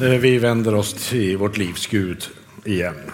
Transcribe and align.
Eh, 0.00 0.08
vi 0.08 0.38
vänder 0.38 0.74
oss 0.74 1.08
till 1.08 1.36
vårt 1.36 1.56
livs 1.56 1.86
Gud 1.86 2.24
igen. 2.64 3.10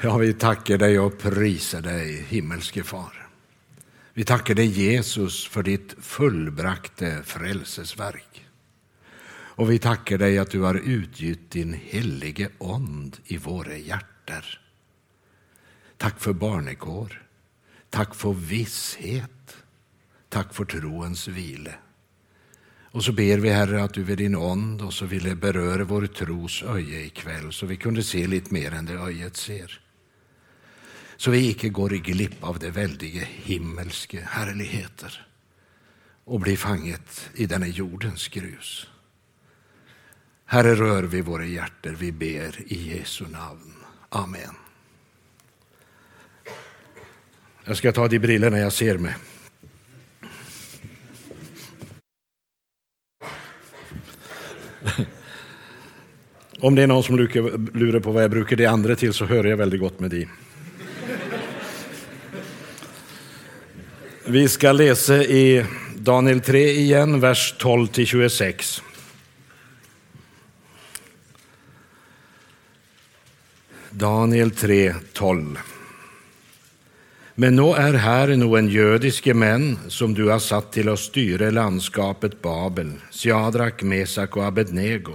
Ja, 0.00 0.16
vi 0.16 0.34
tackar 0.34 0.78
dig 0.78 0.98
och 0.98 1.18
prisar 1.18 1.80
dig, 1.80 2.24
himmelske 2.28 2.82
Far. 2.82 3.28
Vi 4.14 4.24
tackar 4.24 4.54
dig, 4.54 4.66
Jesus, 4.66 5.46
för 5.46 5.62
ditt 5.62 5.94
fullbrakte 6.00 7.22
frälsesverk. 7.24 8.46
Och 9.32 9.70
vi 9.70 9.78
tackar 9.78 10.18
dig 10.18 10.38
att 10.38 10.50
du 10.50 10.60
har 10.60 10.74
utgjutit 10.74 11.50
din 11.50 11.72
helige 11.72 12.48
ond 12.58 13.16
i 13.24 13.36
våra 13.36 13.76
hjärtan. 13.76 14.42
Tack 15.96 16.20
för 16.20 16.32
barnekår. 16.32 17.22
Tack 17.90 18.14
för 18.14 18.32
visshet. 18.32 19.56
Tack 20.28 20.54
för 20.54 20.64
troens 20.64 21.28
vila. 21.28 21.72
Och 22.92 23.04
så 23.04 23.12
ber 23.12 23.38
vi 23.38 23.48
Herre 23.48 23.82
att 23.82 23.94
du 23.94 24.02
vid 24.02 24.18
din 24.18 24.36
ond 24.36 24.82
och 24.82 24.94
så 24.94 25.06
ville 25.06 25.34
beröra 25.34 25.84
vår 25.84 26.06
tros 26.06 26.62
öje 26.62 27.00
ikväll 27.00 27.52
så 27.52 27.66
vi 27.66 27.76
kunde 27.76 28.02
se 28.02 28.26
lite 28.26 28.54
mer 28.54 28.72
än 28.72 28.86
det 28.86 28.92
öjet 28.92 29.36
ser. 29.36 29.80
Så 31.16 31.30
vi 31.30 31.48
icke 31.48 31.68
går 31.68 31.92
i 31.92 31.98
glipp 31.98 32.44
av 32.44 32.58
det 32.58 32.70
väldige 32.70 33.28
himmelske 33.30 34.20
härligheter 34.20 35.26
och 36.24 36.40
blir 36.40 36.56
fanget 36.56 37.30
i 37.34 37.46
denna 37.46 37.66
jordens 37.66 38.28
grus. 38.28 38.86
Herre, 40.44 40.74
rör 40.74 41.02
vi 41.02 41.20
våra 41.20 41.44
hjärtan. 41.44 41.94
vi 41.94 42.12
ber 42.12 42.72
i 42.72 42.96
Jesu 42.96 43.24
namn. 43.26 43.74
Amen. 44.08 44.54
Jag 47.64 47.76
ska 47.76 47.92
ta 47.92 48.08
de 48.08 48.18
brillorna 48.18 48.58
jag 48.58 48.72
ser 48.72 48.98
med. 48.98 49.14
Om 56.60 56.74
det 56.74 56.82
är 56.82 56.86
någon 56.86 57.02
som 57.02 57.18
lurar 57.74 58.00
på 58.00 58.12
vad 58.12 58.22
jag 58.22 58.30
brukar 58.30 58.56
det 58.56 58.66
andra 58.66 58.96
till 58.96 59.12
så 59.12 59.24
hör 59.24 59.44
jag 59.44 59.56
väldigt 59.56 59.80
gott 59.80 60.00
med 60.00 60.10
dig. 60.10 60.28
Vi 64.26 64.48
ska 64.48 64.72
läsa 64.72 65.24
i 65.24 65.66
Daniel 65.96 66.40
3 66.40 66.70
igen, 66.70 67.20
vers 67.20 67.54
12 67.58 67.86
till 67.86 68.06
26. 68.06 68.82
Daniel 73.90 74.50
3, 74.50 74.94
12. 75.12 75.58
Men 77.40 77.56
nå 77.56 77.74
är 77.74 77.94
här 77.94 78.28
en 78.28 78.68
jødiske 78.68 79.34
män 79.34 79.78
som 79.88 80.14
du 80.14 80.28
har 80.28 80.38
satt 80.38 80.72
till 80.72 80.88
att 80.88 80.98
styra 80.98 81.50
landskapet 81.50 82.42
Babel, 82.42 82.92
Siadrak, 83.10 83.82
Mesak 83.82 84.36
och 84.36 84.44
Abednego. 84.44 85.12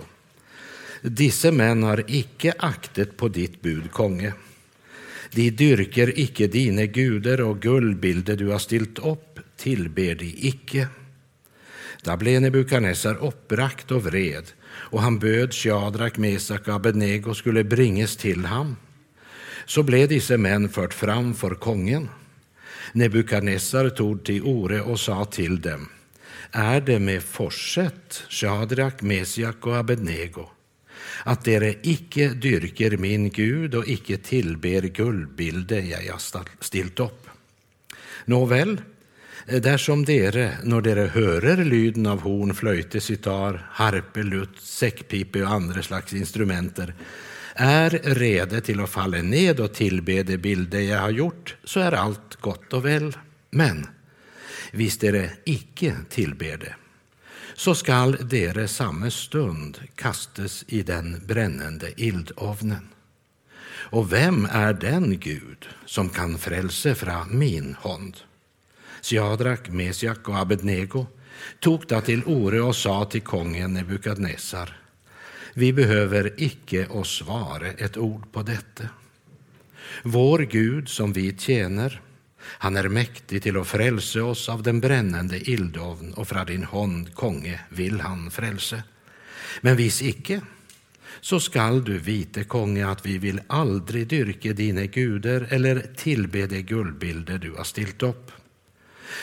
Disse 1.02 1.52
män 1.52 1.84
har 1.84 2.03
icke 2.08 2.53
aktet 2.59 3.18
på 3.18 3.28
ditt 3.28 3.62
bud, 3.62 3.92
konge. 3.92 4.34
De 5.31 5.50
dyrker 5.50 6.20
icke 6.20 6.48
dine 6.48 6.88
guder, 6.88 7.42
och 7.42 7.62
guldbilder 7.62 8.36
du 8.36 8.48
har 8.48 8.59
stilt 8.59 9.00
upp 9.00 9.40
tillber 9.58 10.16
de 10.16 10.36
icke. 10.48 10.88
Da 12.03 12.18
ble 12.18 12.40
Nebukadnessar 12.40 13.23
opprakt 13.23 13.92
och 13.92 14.03
vred, 14.03 14.44
och 14.73 15.02
han 15.02 15.20
böd 15.20 15.53
Sjadrak, 15.53 16.18
Mesak 16.18 16.68
och 16.68 16.73
Abednego 16.73 17.34
skulle 17.34 17.64
bringes 17.64 18.18
till 18.18 18.46
ham. 18.46 18.76
Så 19.66 19.83
blev 19.83 20.09
disse 20.09 20.38
män 20.38 20.69
fört 20.69 20.94
fram 20.94 21.33
för 21.33 21.55
kongen. 21.55 22.09
Nebukadnessar 22.94 23.89
tog 23.89 24.23
till 24.23 24.44
ore 24.44 24.81
och 24.81 24.99
sa 24.99 25.25
till 25.25 25.61
dem, 25.61 25.89
är 26.52 26.81
det 26.81 26.99
med 26.99 27.23
forset, 27.23 28.23
Shadrach, 28.30 29.03
Mesiak 29.03 29.67
och 29.67 29.77
Abednego, 29.77 30.49
att 31.23 31.44
dere 31.44 31.75
icke 31.81 32.30
dyrker 32.30 32.97
min 32.97 33.29
Gud 33.29 33.75
och 33.75 33.88
icke 33.88 34.17
tillber 34.17 34.81
guldbilder 34.81 35.81
jag 35.81 36.13
har 36.13 36.63
stilt 36.63 37.00
upp. 37.00 37.28
Nåväl, 38.25 38.81
dersom 39.45 40.06
dere, 40.06 40.57
när 40.63 40.81
dere 40.81 41.07
hörer 41.13 41.66
lyden 41.66 42.06
av 42.06 42.22
horn, 42.22 42.53
flöjte, 42.53 43.01
sitar, 43.01 43.67
harpe, 43.72 44.23
lutt, 44.23 44.61
säckpipe 44.61 45.44
och 45.44 45.51
andra 45.51 45.84
slags 45.84 46.13
instrumenter, 46.13 46.94
är 47.55 47.89
rede 47.89 48.61
till 48.61 48.79
att 48.79 48.89
falla 48.89 49.17
ned 49.17 49.59
och 49.59 49.73
tillbe 49.73 50.23
de 50.23 50.38
bilder 50.38 50.79
jag 50.79 50.99
har 50.99 51.09
gjort, 51.09 51.55
så 51.63 51.79
är 51.79 51.91
allt 51.91 52.35
gott 52.35 52.73
och 52.73 52.85
väl. 52.85 53.17
Men 53.49 53.88
visst 54.71 55.03
är 55.03 55.11
det 55.11 55.31
icke 55.43 55.95
tillbede, 56.09 56.75
så 57.53 57.75
skall 57.75 58.17
dere 58.21 58.67
samma 58.67 59.11
stund 59.11 59.79
kastes 59.95 60.66
i 60.67 60.83
den 60.83 61.21
brännande 61.25 62.01
ildovnen. 62.01 62.89
Och 63.67 64.13
vem 64.13 64.47
är 64.51 64.73
den 64.73 65.19
Gud 65.19 65.69
som 65.85 66.09
kan 66.09 66.37
frälse 66.37 66.95
fra 66.95 67.25
min 67.25 67.75
hand? 67.81 68.17
Siadrak, 69.01 69.69
Mesiak 69.69 70.29
och 70.29 70.37
Abednego 70.37 71.05
tog 71.59 71.87
det 71.87 72.01
till 72.01 72.23
ore 72.25 72.61
och 72.61 72.75
sa 72.75 73.05
till 73.05 73.22
kongen 73.22 73.73
Nebukadnessar 73.73 74.84
vi 75.57 75.73
behöver 75.73 76.33
icke 76.38 76.88
oss 76.88 77.21
vare 77.21 77.71
ett 77.71 77.97
ord 77.97 78.31
på 78.31 78.41
detta. 78.41 78.83
Vår 80.03 80.39
Gud 80.39 80.89
som 80.89 81.13
vi 81.13 81.38
tjänar, 81.38 82.01
han 82.39 82.77
är 82.77 82.88
mäktig 82.88 83.43
till 83.43 83.57
att 83.57 83.67
frälse 83.67 84.21
oss 84.21 84.49
av 84.49 84.63
den 84.63 84.79
brännande 84.79 85.49
ildovn 85.49 86.13
och 86.13 86.27
från 86.27 86.45
din 86.45 86.63
hånd, 86.63 87.13
konge, 87.13 87.59
vill 87.69 87.99
han 87.99 88.31
frälse. 88.31 88.83
Men 89.61 89.75
vis 89.75 90.01
icke, 90.01 90.41
så 91.21 91.39
skall 91.39 91.83
du 91.83 91.97
vite, 91.97 92.43
konge, 92.43 92.87
att 92.87 93.05
vi 93.05 93.17
vill 93.17 93.41
aldrig 93.47 94.07
dyrke 94.07 94.53
dina 94.53 94.85
gudar 94.85 95.47
eller 95.49 95.85
tillbe 95.95 96.47
de 96.47 96.61
guldbilder 96.61 97.37
du 97.37 97.51
har 97.51 97.63
stilt 97.63 98.03
upp. 98.03 98.31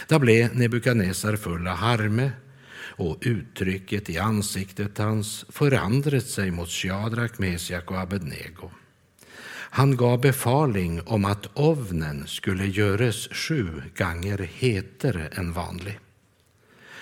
Då 0.08 0.18
blev 0.18 0.56
Nebukadnessar 0.56 1.36
full 1.36 1.68
av 1.68 1.76
harme 1.76 2.30
och 2.84 3.18
uttrycket 3.20 4.10
i 4.10 4.18
ansiktet 4.18 4.98
hans 4.98 5.44
förandrat 5.48 6.26
sig 6.26 6.50
mot 6.50 6.68
Sjadrak, 6.68 7.38
Mesiak 7.38 7.90
och 7.90 8.00
Abednego. 8.00 8.70
Han 9.74 9.96
gav 9.96 10.20
befaling 10.20 11.02
om 11.02 11.24
att 11.24 11.46
ovnen 11.54 12.26
skulle 12.26 12.66
göras 12.66 13.28
sju 13.28 13.82
gånger 13.98 14.38
hetare 14.38 15.26
än 15.26 15.52
vanlig. 15.52 15.98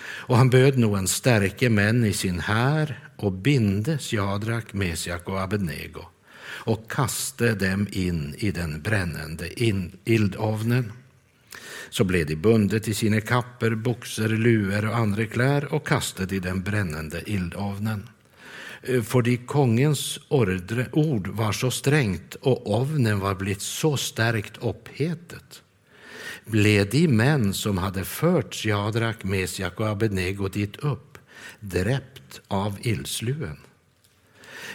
Och 0.03 0.37
han 0.37 0.49
böd 0.49 0.77
nog 0.77 0.97
en 0.97 1.07
stärke 1.07 1.69
män 1.69 2.05
i 2.05 2.13
sin 2.13 2.39
här 2.39 2.99
och 3.17 3.31
binde 3.31 3.97
Sjadrak, 3.97 4.73
Mesiak 4.73 5.29
och 5.29 5.41
Abednego 5.41 6.01
och 6.63 6.91
kaste 6.91 7.55
dem 7.55 7.87
in 7.91 8.35
i 8.37 8.51
den 8.51 8.81
brännande 8.81 9.63
ildovnen 10.05 10.91
så 11.91 12.03
blev 12.03 12.25
de 12.25 12.35
bundet 12.35 12.87
i 12.87 12.93
sina 12.93 13.21
kapper, 13.21 13.75
boxer, 13.75 14.29
luer 14.29 14.85
och 14.85 14.95
andra 14.95 15.25
kläder 15.25 15.73
och 15.73 15.87
kastade 15.87 16.35
i 16.35 16.39
den 16.39 16.61
brännande 16.61 17.21
ildovnen. 17.25 18.09
Eh, 18.81 19.01
för 19.01 19.21
de 19.21 19.37
kongens 19.37 20.19
ordre, 20.27 20.85
ord 20.91 21.27
var 21.27 21.51
så 21.51 21.71
strängt 21.71 22.35
och 22.35 22.79
ovnen 22.79 23.19
var 23.19 23.35
blivit 23.35 23.61
så 23.61 23.97
starkt 23.97 24.57
upphetet 24.57 25.61
blev 26.45 26.89
de 26.89 27.07
män 27.07 27.53
som 27.53 27.77
hade 27.77 28.03
fört 28.03 28.55
Sjadrak, 28.55 29.23
Mesjak 29.23 29.79
och 29.79 29.87
Abednego 29.87 30.47
dit 30.47 30.75
upp 30.75 31.17
dräpt 31.59 32.41
av 32.47 32.77
ildsluen. 32.81 33.57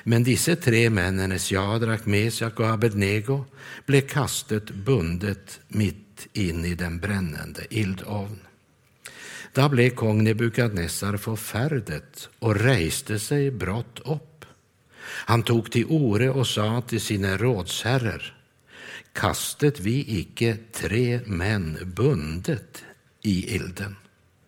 Men 0.05 0.25
disse 0.25 0.57
tre 0.57 0.91
männen, 0.91 1.39
Sjadrak, 1.39 2.07
Mesjak 2.07 2.61
och 2.61 2.69
Abednego, 2.69 3.45
blev 3.87 4.01
kastet 4.01 4.71
bundet 4.71 5.61
mitt 5.69 6.29
in 6.33 6.65
i 6.65 6.75
den 6.75 6.99
brännande 6.99 7.67
ildovn. 7.71 8.39
Då 9.53 9.69
blev 9.69 9.91
kung 9.91 10.25
Nebukadnessar 10.25 11.17
förfärdet 11.17 12.29
och 12.39 12.57
reste 12.57 13.19
sig 13.19 13.51
brått 13.51 14.01
upp. 14.05 14.45
Han 15.03 15.43
tog 15.43 15.71
till 15.71 15.87
ore 15.87 16.31
och 16.31 16.47
sa 16.47 16.83
till 16.89 17.01
sina 17.01 17.37
rådsherrar 17.37 18.37
kastet 19.17 19.81
vi 19.81 20.19
icke 20.19 20.57
tre 20.73 21.21
män 21.27 21.79
bundet 21.97 22.85
i 23.23 23.55
ilden? 23.55 23.97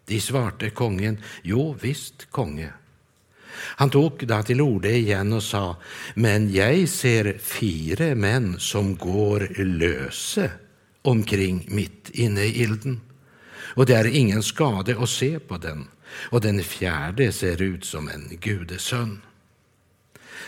De 0.04 0.20
svarte 0.20 0.70
kongen, 0.70 1.18
jo 1.42 1.76
visst, 1.80 2.30
konge. 2.30 2.72
Han 3.58 3.90
tog 3.90 4.26
då 4.26 4.42
till 4.42 4.60
orde 4.60 4.90
igen 4.90 5.32
och 5.32 5.42
sa, 5.42 5.76
men 6.14 6.52
jag 6.52 6.88
ser 6.88 7.38
fyra 7.38 8.14
män 8.14 8.56
som 8.58 8.96
går 8.96 9.64
löse 9.64 10.50
omkring 11.02 11.66
mitt 11.68 12.10
inne 12.10 12.44
i 12.44 12.62
ilden. 12.62 13.00
Och 13.74 13.86
det 13.86 13.94
är 13.94 14.06
ingen 14.06 14.42
skade 14.42 14.96
att 15.02 15.08
se 15.08 15.38
på 15.38 15.56
den, 15.56 15.88
och 16.30 16.40
den 16.40 16.62
fjärde 16.62 17.32
ser 17.32 17.62
ut 17.62 17.84
som 17.84 18.08
en 18.08 18.28
gudesön. 18.40 19.20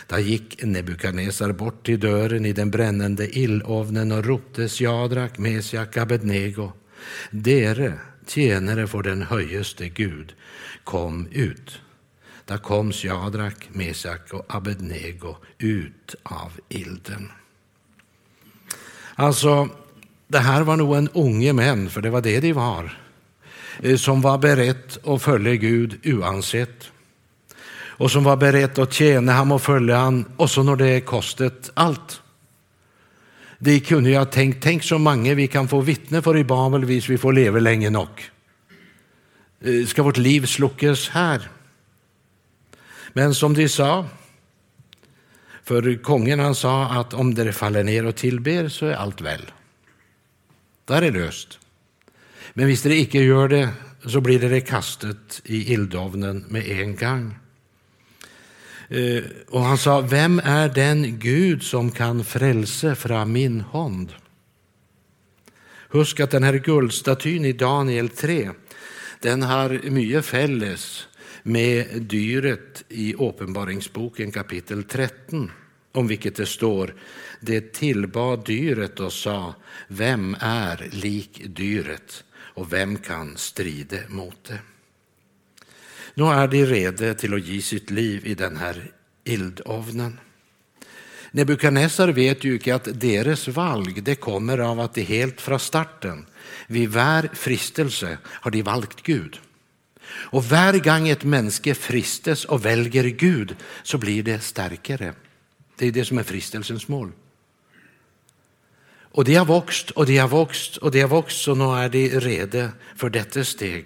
Då 0.07 0.19
gick 0.19 0.63
Nebukadnessar 0.63 1.51
bort 1.51 1.85
till 1.85 1.99
dörren 1.99 2.45
i 2.45 2.53
den 2.53 2.71
brännande 2.71 3.37
illovnen 3.37 4.11
och 4.11 4.25
ropte 4.25 4.69
Sjadrak, 4.69 5.37
Mesjak, 5.37 5.97
Abednego. 5.97 6.71
Dere, 7.31 7.93
tjänare 8.27 8.87
för 8.87 9.03
den 9.03 9.21
höjeste 9.21 9.89
Gud, 9.89 10.33
kom 10.83 11.27
ut. 11.31 11.79
Där 12.51 12.57
kom 12.57 12.91
Sjadrak, 12.91 13.69
Mesak 13.71 14.33
och 14.33 14.45
Abednego 14.55 15.35
ut 15.57 16.15
av 16.23 16.51
ilden. 16.69 17.31
Alltså, 19.15 19.69
det 20.27 20.39
här 20.39 20.63
var 20.63 20.77
nog 20.77 20.95
en 20.95 21.09
unge 21.09 21.53
män, 21.53 21.89
för 21.89 22.01
det 22.01 22.09
var 22.09 22.21
det 22.21 22.39
de 22.39 22.53
var, 22.53 22.97
eh, 23.79 23.97
som 23.97 24.21
var 24.21 24.37
berett 24.37 25.07
att 25.07 25.21
följa 25.21 25.55
Gud 25.55 25.99
oansett. 26.05 26.91
Och 27.73 28.11
som 28.11 28.23
var 28.23 28.37
berett 28.37 28.79
att 28.79 28.93
tjäna 28.93 29.33
honom 29.33 29.51
och 29.51 29.61
följa 29.61 29.97
honom, 29.97 30.25
också 30.37 30.63
när 30.63 30.75
det 30.75 31.01
kostat 31.01 31.71
allt. 31.73 32.21
De 33.59 33.79
kunde 33.79 34.09
ju 34.09 34.17
ha 34.17 34.25
tänkt, 34.25 34.63
tänk 34.63 34.83
så 34.83 34.97
många 34.97 35.33
vi 35.33 35.47
kan 35.47 35.67
få 35.67 35.81
vittne 35.81 36.21
för 36.21 36.37
i 36.37 36.43
Babel 36.43 36.85
vis 36.85 37.09
vi 37.09 37.17
får 37.17 37.33
leva 37.33 37.59
länge 37.59 37.89
nog. 37.89 38.31
Eh, 39.61 39.85
ska 39.85 40.03
vårt 40.03 40.17
liv 40.17 40.45
sluckas 40.45 41.09
här? 41.09 41.49
Men 43.13 43.35
som 43.35 43.53
de 43.53 43.69
sa, 43.69 44.05
för 45.63 46.03
kungen 46.03 46.39
han 46.39 46.55
sa 46.55 46.85
att 46.85 47.13
om 47.13 47.35
det 47.35 47.53
faller 47.53 47.83
ner 47.83 48.05
och 48.05 48.15
tillber 48.15 48.69
så 48.69 48.85
är 48.85 48.93
allt 48.93 49.21
väl. 49.21 49.51
Där 50.85 51.01
är 51.01 51.11
löst. 51.11 51.59
Men 52.53 52.67
visst 52.67 52.83
det 52.83 52.95
icke 52.95 53.19
gör 53.19 53.47
det 53.47 53.69
så 54.05 54.21
blir 54.21 54.39
det 54.39 54.61
kastet 54.61 55.41
i 55.45 55.73
ildovnen 55.73 56.45
med 56.47 56.67
en 56.67 56.95
gång. 56.95 57.35
Och 59.47 59.59
eh, 59.59 59.65
han 59.65 59.77
sa, 59.77 60.01
vem 60.01 60.39
är 60.39 60.69
den 60.69 61.19
Gud 61.19 61.63
som 61.63 61.91
kan 61.91 62.23
frälse 62.23 62.95
från 62.95 63.31
min 63.31 63.61
hand? 63.61 64.13
Husk 65.89 66.19
att 66.19 66.31
den 66.31 66.43
här 66.43 66.53
guldstatyn 66.53 67.45
i 67.45 67.53
Daniel 67.53 68.09
3, 68.09 68.51
den 69.19 69.43
har 69.43 69.89
mycket 69.89 70.25
fälles 70.25 71.07
med 71.43 72.01
dyret 72.01 72.83
i 72.89 73.15
Åpenbaringsboken 73.15 74.31
kapitel 74.31 74.83
13, 74.83 75.51
om 75.91 76.07
vilket 76.07 76.35
det 76.35 76.45
står, 76.45 76.95
det 77.39 77.73
tillbad 77.73 78.45
dyret 78.45 78.99
och 78.99 79.13
sa, 79.13 79.55
vem 79.87 80.35
är 80.39 80.89
lik 80.91 81.41
dyret 81.45 82.23
och 82.33 82.73
vem 82.73 82.97
kan 82.97 83.37
strida 83.37 83.97
mot 84.07 84.43
det? 84.43 84.59
Nu 86.13 86.23
är 86.23 86.47
de 86.47 86.65
redo 86.65 87.13
till 87.13 87.33
att 87.33 87.45
ge 87.45 87.61
sitt 87.61 87.89
liv 87.89 88.27
i 88.27 88.33
den 88.33 88.57
här 88.57 88.91
eldovnen. 89.25 90.19
Nebukadnessar 91.31 92.07
vet 92.07 92.43
ju 92.43 92.53
inte 92.53 92.75
att 92.75 92.99
deras 92.99 93.47
valg 93.47 94.03
det 94.03 94.15
kommer 94.15 94.57
av 94.57 94.79
att 94.79 94.93
de 94.93 95.01
helt 95.01 95.41
från 95.41 95.59
starten, 95.59 96.25
vid 96.67 96.89
var 96.89 97.29
fristelse, 97.33 98.17
har 98.25 98.51
de 98.51 98.61
valt 98.61 99.01
Gud. 99.03 99.39
Och 100.11 100.43
hver 100.43 100.79
gång 100.79 101.09
ett 101.09 101.23
menneske 101.23 101.75
fristes 101.75 102.45
och 102.45 102.65
väljer 102.65 103.03
Gud 103.03 103.55
så 103.83 103.97
blir 103.97 104.23
det 104.23 104.39
starkare. 104.39 105.13
Det 105.77 105.87
är 105.87 105.91
det 105.91 106.05
som 106.05 106.17
är 106.17 106.23
fristelsens 106.23 106.87
mål. 106.87 107.11
Och 109.13 109.25
de 109.25 109.35
har 109.35 109.45
vuxit 109.45 109.91
och 109.91 110.05
de 110.05 110.17
har 110.17 110.27
vuxit 110.27 110.77
och 110.77 110.91
de 110.91 111.01
har 111.01 111.09
vuxit 111.09 111.47
och 111.47 111.57
nu 111.57 111.63
är 111.63 111.89
de 111.89 112.09
redo 112.09 112.67
för 112.95 113.09
detta 113.09 113.43
steg. 113.43 113.85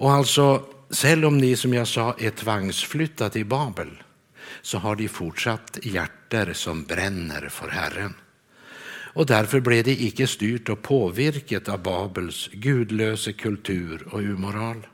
Och 0.00 0.12
alltså, 0.12 0.64
selv 0.90 1.24
om 1.24 1.40
de 1.40 1.56
som 1.56 1.74
jag 1.74 1.88
sa 1.88 2.16
är 2.18 2.30
tvångsflyttade 2.30 3.30
till 3.30 3.46
Babel 3.46 4.02
så 4.62 4.78
har 4.78 4.96
de 4.96 5.08
fortsatt 5.08 5.78
hjärter 5.82 6.52
som 6.52 6.84
bränner 6.84 7.48
för 7.48 7.68
Herren. 7.68 8.14
Och 9.12 9.26
därför 9.26 9.60
blev 9.60 9.84
de 9.84 9.92
icke 9.92 10.26
styrt 10.26 10.68
och 10.68 10.82
påvirket 10.82 11.68
av 11.68 11.82
Babels 11.82 12.48
gudlöse 12.52 13.32
kultur 13.32 14.08
och 14.10 14.20
umoral. 14.20 14.86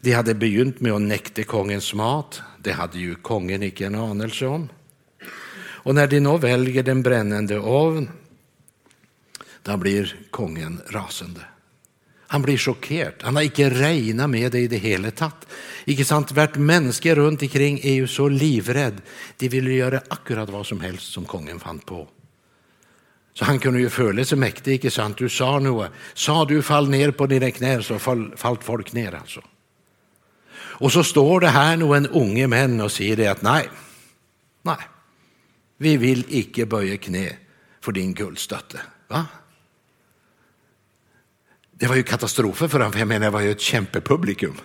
De 0.00 0.12
hade 0.12 0.34
begynt 0.34 0.80
med 0.80 0.92
att 0.92 1.02
nekta 1.02 1.42
kongens 1.42 1.94
mat, 1.94 2.42
det 2.62 2.72
hade 2.72 2.98
ju 2.98 3.14
kongen 3.14 3.62
icke 3.62 3.86
en 3.86 3.94
anelse 3.94 4.46
om. 4.46 4.68
Och 5.84 5.94
när 5.94 6.06
de 6.06 6.20
nu 6.20 6.38
väljer 6.38 6.82
den 6.82 7.02
brännande 7.02 7.58
ovn, 7.58 8.08
då 9.62 9.76
blir 9.76 10.16
kongen 10.30 10.80
rasande. 10.90 11.40
Han 12.26 12.42
blir 12.42 12.56
chockerad. 12.56 13.14
Han 13.20 13.36
har 13.36 13.42
icke 13.42 13.70
räknat 13.70 14.30
med 14.30 14.52
det 14.52 14.58
i 14.58 14.68
det 14.68 14.76
hela 14.76 15.10
tatt. 15.10 15.46
Icke 15.84 16.04
sant? 16.04 16.32
Vart 16.32 16.56
människa 16.56 17.14
runt 17.14 17.42
omkring 17.42 17.80
är 17.82 17.92
ju 17.92 18.06
så 18.06 18.28
livrädd. 18.28 19.00
De 19.36 19.48
vill 19.48 19.66
göra 19.66 20.00
akkurat 20.08 20.50
vad 20.50 20.66
som 20.66 20.80
helst 20.80 21.12
som 21.12 21.24
kongen 21.24 21.60
fann 21.60 21.78
på. 21.78 22.08
Så 23.34 23.44
han 23.44 23.58
kunde 23.58 23.80
ju 23.80 23.90
följa 23.90 24.24
sig 24.24 24.38
mäktig, 24.38 24.72
inte 24.72 24.90
sant? 24.90 25.18
Du 25.18 25.28
sa 25.28 25.58
något. 25.58 25.90
Sa 26.14 26.44
du 26.44 26.62
fall 26.62 26.88
ner 26.88 27.10
på 27.10 27.26
dina 27.26 27.50
knän 27.50 27.82
så 27.82 27.98
fall, 27.98 28.32
fallt 28.36 28.64
folk 28.64 28.92
ner 28.92 29.14
alltså. 29.14 29.40
Och 30.54 30.92
så 30.92 31.04
står 31.04 31.40
det 31.40 31.48
här 31.48 31.76
nu 31.76 31.96
en 31.96 32.06
unge 32.06 32.46
män 32.46 32.80
och 32.80 32.92
säger 32.92 33.16
det 33.16 33.26
att 33.26 33.42
nej, 33.42 33.68
nej, 34.62 34.76
vi 35.76 35.96
vill 35.96 36.24
icke 36.28 36.66
böja 36.66 36.96
knä 36.96 37.36
för 37.80 37.92
din 37.92 38.14
guldstötte. 38.14 38.80
Va? 39.08 39.26
Det 41.70 41.86
var 41.86 41.96
ju 41.96 42.02
katastrofer 42.02 42.68
för 42.68 42.78
honom, 42.78 42.92
för 42.92 42.98
jag 42.98 43.08
menar, 43.08 43.26
det 43.26 43.30
var 43.30 43.40
ju 43.40 43.50
ett 43.50 43.60
kämpepublikum. 43.60 44.56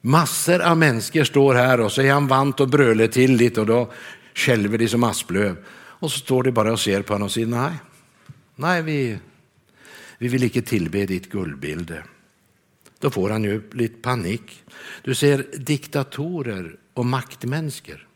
Massor 0.00 0.60
av 0.60 0.76
människor 0.76 1.24
står 1.24 1.54
här 1.54 1.80
och 1.80 1.92
så 1.92 2.02
är 2.02 2.12
han 2.12 2.26
vant 2.26 2.60
och 2.60 2.68
brölar 2.68 3.06
till 3.06 3.36
lite 3.36 3.60
och 3.60 3.66
då 3.66 3.92
skälver 4.34 4.78
de 4.78 4.88
som 4.88 5.04
asplöv. 5.04 5.56
Och 6.02 6.12
så 6.12 6.18
står 6.18 6.42
de 6.42 6.52
bara 6.52 6.72
och 6.72 6.80
ser 6.80 7.02
på 7.02 7.14
honom 7.14 7.26
och 7.26 7.32
säger 7.32 7.46
nej, 7.46 7.72
nej 8.54 8.82
vi, 8.82 9.18
vi 10.18 10.28
vill 10.28 10.42
inte 10.42 10.62
tillbe 10.62 11.06
ditt 11.06 11.30
guldbilde. 11.30 12.04
Då 12.98 13.10
får 13.10 13.30
han 13.30 13.44
ju 13.44 13.70
lite 13.72 13.94
panik. 13.94 14.64
Du 15.02 15.14
ser 15.14 15.46
diktatorer 15.58 16.76
och 16.94 17.06
maktmänniskor. 17.06 18.08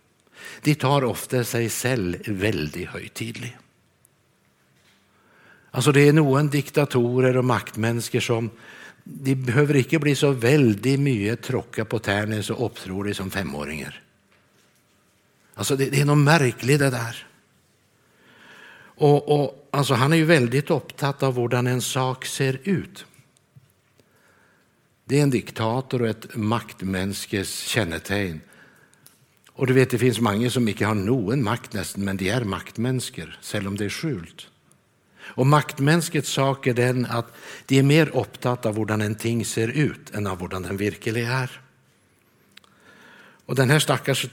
De 0.63 0.75
tar 0.75 1.05
ofta 1.05 1.45
sig 1.45 1.71
själv 1.71 2.17
väldigt 2.27 2.89
högtidligt. 2.89 3.57
Alltså 5.71 5.93
det 5.93 6.09
är 6.09 6.13
någon 6.13 6.49
diktatorer 6.49 7.37
och 7.37 7.45
maktmänniskor 7.45 8.21
som 8.21 8.51
de 9.05 9.35
behöver 9.35 9.77
inte 9.77 9.99
bli 9.99 10.15
så 10.15 10.31
väldigt 10.31 11.01
mycket 11.01 11.43
tråcka 11.43 11.85
på 11.85 11.99
tärnen 11.99 12.43
så 12.43 12.55
upptror 12.55 13.05
de 13.05 13.15
som 13.15 13.31
femåringar. 13.31 14.03
Alltså 15.55 15.77
det, 15.77 15.91
det, 15.91 16.01
är 16.01 16.05
något 16.05 16.19
märkligt 16.19 16.79
det 16.79 16.91
där. 16.91 17.27
Och, 18.97 19.41
och, 19.41 19.69
alltså 19.71 19.95
han 19.95 20.13
är 20.13 20.17
ju 20.17 20.25
väldigt 20.25 20.71
upptatt 20.71 21.23
av 21.23 21.37
hur 21.37 21.55
en 21.55 21.83
sak 21.83 22.27
ser 22.27 22.61
ut. 22.65 23.05
Det 25.05 25.19
är 25.19 25.23
en 25.23 25.31
diktator 25.31 26.03
och 26.03 26.09
ett 26.09 26.37
maktmänskes 26.37 27.61
kännetecken. 27.61 28.41
Och 29.53 29.67
du 29.67 29.73
vet, 29.73 29.91
det 29.91 29.99
finns 29.99 30.21
många 30.21 30.51
som 30.51 30.69
inte 30.69 30.85
har 30.85 30.95
någon 30.95 31.43
makt 31.43 31.73
nästan, 31.73 32.05
men 32.05 32.17
de 32.17 32.31
är 32.31 32.45
maktmänniskor, 32.45 33.39
även 33.55 33.67
om 33.67 33.77
det 33.77 33.85
är 33.85 33.89
skjult. 33.89 34.49
Och 35.21 35.47
maktmänskets 35.47 36.31
sak 36.31 36.67
är 36.67 36.75
den 36.75 37.07
att 37.07 37.27
de 37.67 37.79
är 37.79 37.83
mer 37.83 38.17
upptagna 38.17 38.71
av 38.71 38.77
hur 38.77 38.91
en 38.91 39.15
ting 39.15 39.45
ser 39.45 39.69
ut 39.69 40.15
än 40.15 40.27
av 40.27 40.41
hur 40.41 40.49
den 40.49 40.77
verkligen 40.77 41.31
är. 41.31 41.61
Och 43.47 43.55
den 43.55 43.71
här 43.71 43.79
stackars 43.79 44.27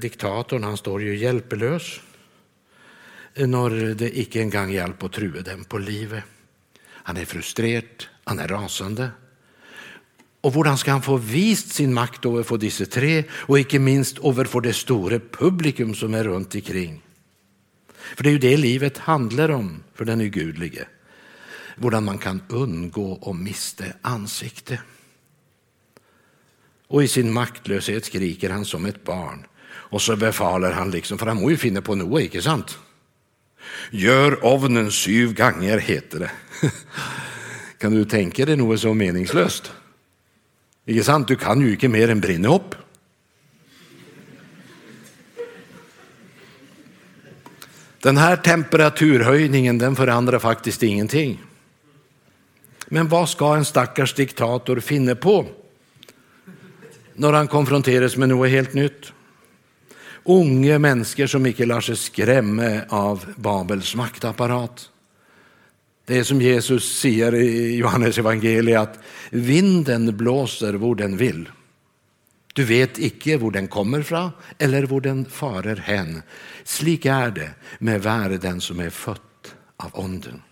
diktatorn, 0.00 0.64
han 0.64 0.76
står 0.76 1.02
ju 1.02 1.16
hjälplös 1.16 2.00
når 3.36 3.94
det 3.94 4.18
icke 4.18 4.40
en 4.40 4.70
hjalp 4.72 5.02
å 5.02 5.06
att 5.06 5.12
true 5.12 5.42
dem 5.42 5.64
på 5.64 5.78
livet. 5.78 6.24
Han 7.06 7.16
är 7.16 7.24
frustrerad, 7.24 8.04
han 8.24 8.38
är 8.38 8.48
rasande. 8.48 9.10
Och 10.40 10.52
hur 10.52 10.76
ska 10.76 10.90
han 10.90 11.02
få 11.02 11.16
vist 11.16 11.72
sin 11.74 11.94
makt 11.94 12.26
overfor 12.26 12.58
disse 12.58 12.84
dessa 12.84 13.00
tre 13.00 13.24
och 13.48 13.58
icke 13.58 13.78
minst 13.78 14.18
overfor 14.18 14.60
det 14.60 14.72
store 14.72 15.18
publikum 15.18 15.94
som 15.94 16.14
är 16.14 16.24
rundt 16.24 16.54
ikring? 16.54 17.02
För 17.96 18.24
det 18.24 18.30
är 18.30 18.32
ju 18.32 18.38
det 18.38 18.56
livet 18.56 18.98
handlar 18.98 19.50
om 19.50 19.82
för 19.94 20.04
den 20.04 20.20
ugudelige. 20.20 20.86
Hur 21.76 22.00
man 22.00 22.18
kan 22.18 22.42
undgå 22.48 23.18
å 23.20 23.32
mista 23.32 23.84
ansikte. 24.02 24.80
Och 26.88 27.04
i 27.04 27.08
sin 27.08 27.32
maktlöshet 27.32 28.04
skriker 28.04 28.50
han 28.50 28.64
som 28.64 28.86
ett 28.86 29.04
barn. 29.04 29.46
Och 29.90 30.02
så 30.02 30.16
befaler 30.16 30.72
han 30.72 30.90
liksom, 30.90 31.18
för 31.18 31.26
han 31.26 31.36
må 31.36 31.50
ju 31.50 31.56
finna 31.56 31.82
på 31.82 31.94
något, 31.94 32.22
ikke 32.22 32.42
sant? 32.42 32.78
Gör 33.90 34.46
ovnen 34.46 34.90
syv 34.92 35.34
gånger, 35.34 35.78
heter 35.78 36.18
det. 36.18 36.30
kan 37.78 37.92
du 37.92 38.04
tänka 38.04 38.46
dig 38.46 38.56
något 38.56 38.80
så 38.80 38.94
meningslöst? 38.94 39.72
Inte 40.86 41.04
sant? 41.04 41.28
Du 41.28 41.36
kan 41.36 41.60
ju 41.60 41.70
inte 41.70 41.88
mer 41.88 42.10
än 42.10 42.20
brinna 42.20 42.54
upp. 42.54 42.74
Den 48.02 48.16
här 48.16 48.36
temperaturhöjningen 48.36 49.78
den 49.78 49.96
förändrar 49.96 50.38
faktiskt 50.38 50.82
ingenting. 50.82 51.42
Men 52.86 53.08
vad 53.08 53.28
ska 53.28 53.56
en 53.56 53.64
stackars 53.64 54.14
diktator 54.14 54.80
finna 54.80 55.14
på 55.14 55.46
när 57.14 57.32
han 57.32 57.48
konfronteras 57.48 58.16
med 58.16 58.28
något 58.28 58.50
helt 58.50 58.74
nytt? 58.74 59.12
Unga 60.28 60.78
människor 60.78 61.26
som 61.26 61.46
inte 61.46 61.66
lär 61.66 61.80
sig 61.80 61.96
skrämma 61.96 62.80
av 62.88 63.24
Babels 63.36 63.94
maktapparat. 63.94 64.90
Det 66.06 66.18
är 66.18 66.24
som 66.24 66.40
Jesus 66.40 66.98
säger 66.98 67.34
i 67.34 67.76
Johannes 67.76 68.18
evangeliet 68.18 68.80
att 68.80 68.98
vinden 69.30 70.16
blåser 70.16 70.74
var 70.74 70.94
den 70.94 71.16
vill. 71.16 71.48
Du 72.54 72.64
vet 72.64 72.98
icke 72.98 73.36
var 73.36 73.50
den 73.50 73.68
kommer 73.68 74.02
fra 74.02 74.32
eller 74.58 74.82
var 74.82 75.00
den 75.00 75.24
farer 75.24 75.76
hen. 75.76 76.22
Slik 76.64 77.06
är 77.06 77.30
det 77.30 77.50
med 77.78 78.02
världen 78.02 78.60
som 78.60 78.80
är 78.80 78.90
fött 78.90 79.54
av 79.76 79.90
onden. 79.92 80.42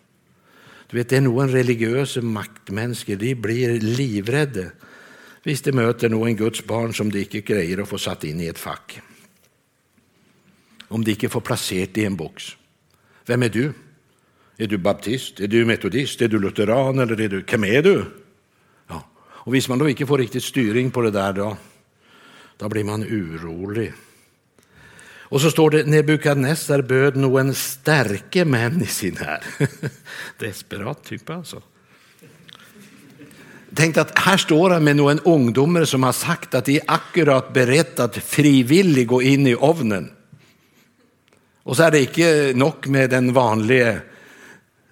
Du 0.90 0.96
vet, 0.96 1.08
det 1.08 1.16
är 1.16 1.20
noen 1.20 1.48
religiös 1.48 2.16
maktmennesker 2.16 3.16
de 3.16 3.34
blir 3.34 3.80
livrädda 3.80 4.70
hvis 5.42 5.62
de 5.62 5.72
möter 5.72 6.08
noen 6.08 6.36
Guds 6.36 6.64
barn 6.64 6.94
som 6.94 7.10
de 7.12 7.18
inte 7.18 7.40
greier 7.40 7.82
att 7.82 7.88
få 7.88 7.98
satt 7.98 8.24
in 8.24 8.40
i 8.40 8.46
ett 8.46 8.58
fack. 8.58 9.00
Om 10.94 11.04
de 11.04 11.10
inte 11.10 11.28
får 11.28 11.40
placerat 11.40 11.98
i 11.98 12.04
en 12.04 12.16
box. 12.16 12.56
Vem 13.26 13.42
är 13.42 13.48
du? 13.48 13.72
Är 14.56 14.66
du 14.66 14.78
baptist? 14.78 15.40
Är 15.40 15.46
du 15.46 15.64
metodist? 15.64 16.22
Är 16.22 16.28
du 16.28 16.38
lutheran? 16.38 16.98
Eller 16.98 17.20
er 17.20 17.28
du, 17.28 17.44
vem 17.50 17.64
är 17.64 17.82
du? 17.82 18.04
Ja. 18.88 19.08
Och 19.18 19.52
Hvis 19.52 19.68
man 19.68 19.78
då 19.78 19.88
inte 19.88 20.06
får 20.06 20.18
riktigt 20.18 20.44
styrning 20.44 20.90
på 20.90 21.02
det 21.02 21.10
där, 21.10 21.32
då, 21.32 21.56
da 22.56 22.68
blir 22.68 22.84
man 22.84 23.02
orolig. 23.02 23.92
Och 25.18 25.40
så 25.40 25.50
står 25.50 25.70
det 25.70 25.86
Nebukadnesser 25.86 26.82
böd 26.82 27.16
någon 27.16 27.54
sterke 27.54 28.44
män 28.44 28.82
i 28.82 28.86
sin 28.86 29.16
här. 29.16 29.42
Desperat 30.38 31.04
typ 31.04 31.30
alltså. 31.30 31.62
Tänk 33.74 33.96
att 33.96 34.18
här 34.18 34.36
står 34.36 34.70
han 34.70 34.84
med 34.84 34.96
någon 34.96 35.18
ungdommer 35.18 35.84
som 35.84 36.02
har 36.02 36.12
sagt 36.12 36.54
att 36.54 36.64
de 36.64 36.76
är 36.76 36.82
akkurat 36.86 37.52
berett 37.52 38.00
att 38.00 38.16
frivilligt 38.16 39.08
gå 39.08 39.22
in 39.22 39.46
i 39.46 39.54
ovnen. 39.54 40.10
Och 41.64 41.76
så 41.76 41.82
är 41.82 41.90
det 41.90 42.00
ikke 42.00 42.52
nok 42.54 42.86
med 42.86 43.10
den 43.10 43.32
vanliga 43.32 44.00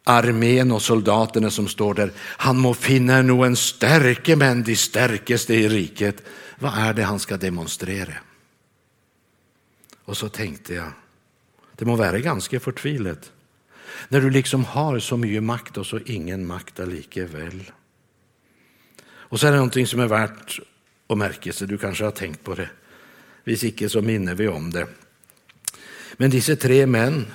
armén 0.04 0.72
och 0.72 0.82
soldaterna 0.82 1.50
som 1.50 1.68
står 1.68 1.94
där. 1.94 2.12
Han 2.16 2.58
må 2.58 2.74
finna 2.74 3.22
noen 3.22 3.56
sterke 3.56 4.36
menn, 4.36 4.62
de 4.62 4.76
sterkeste 4.76 5.54
i 5.54 5.68
riket. 5.68 6.22
Vad 6.58 6.72
är 6.78 6.94
det 6.94 7.02
han 7.02 7.20
ska 7.20 7.36
demonstrera? 7.36 8.14
Och 10.04 10.16
så 10.16 10.28
tänkte 10.28 10.74
jag, 10.74 10.92
det 11.76 11.84
må 11.84 11.96
vara 11.96 12.18
ganska 12.18 12.60
fortvilet 12.60 13.32
när 14.08 14.20
du 14.20 14.30
liksom 14.30 14.64
har 14.64 14.98
så 14.98 15.16
mycket 15.16 15.42
makt 15.42 15.76
och 15.76 15.86
så 15.86 15.98
ingen 15.98 16.46
makt 16.46 16.80
allikevel. 16.80 17.70
Och 19.32 19.40
så 19.40 19.46
är 19.46 19.50
det 19.50 19.56
någonting 19.56 19.86
som 19.86 20.00
är 20.00 20.06
värt 20.06 20.60
att 21.08 21.18
märka 21.18 21.52
seg. 21.52 21.68
du 21.68 21.78
kanske 21.78 22.04
har 22.04 22.10
tänkt 22.10 22.44
på 22.44 22.54
det. 22.54 22.70
Hvis 23.44 23.64
icke 23.64 23.88
så 23.88 24.02
minner 24.02 24.34
vi 24.34 24.48
om 24.48 24.70
det. 24.70 24.86
Men 26.22 26.30
dessa 26.30 26.56
tre 26.56 26.86
män 26.86 27.26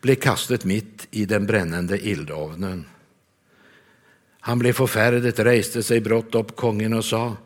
blev 0.00 0.14
kastet 0.14 0.64
mitt 0.64 1.08
i 1.10 1.24
den 1.26 1.46
brännande 1.46 1.98
ildovnen. 1.98 2.84
Han 4.40 4.58
blev 4.58 4.72
förfärdet, 4.72 5.38
reste 5.38 5.82
sig 5.82 6.00
brått 6.00 6.34
upp 6.34 6.56
kungen 6.56 6.92
och 6.92 7.04
sa 7.04 7.36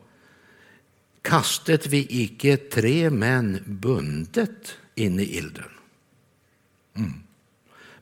kastet 1.21 1.87
vi 1.87 2.07
icke 2.09 2.57
tre 2.57 3.09
män 3.09 3.63
bundet 3.65 4.77
in 4.95 5.19
i 5.19 5.37
ilden? 5.37 5.71
Mm. 6.93 7.13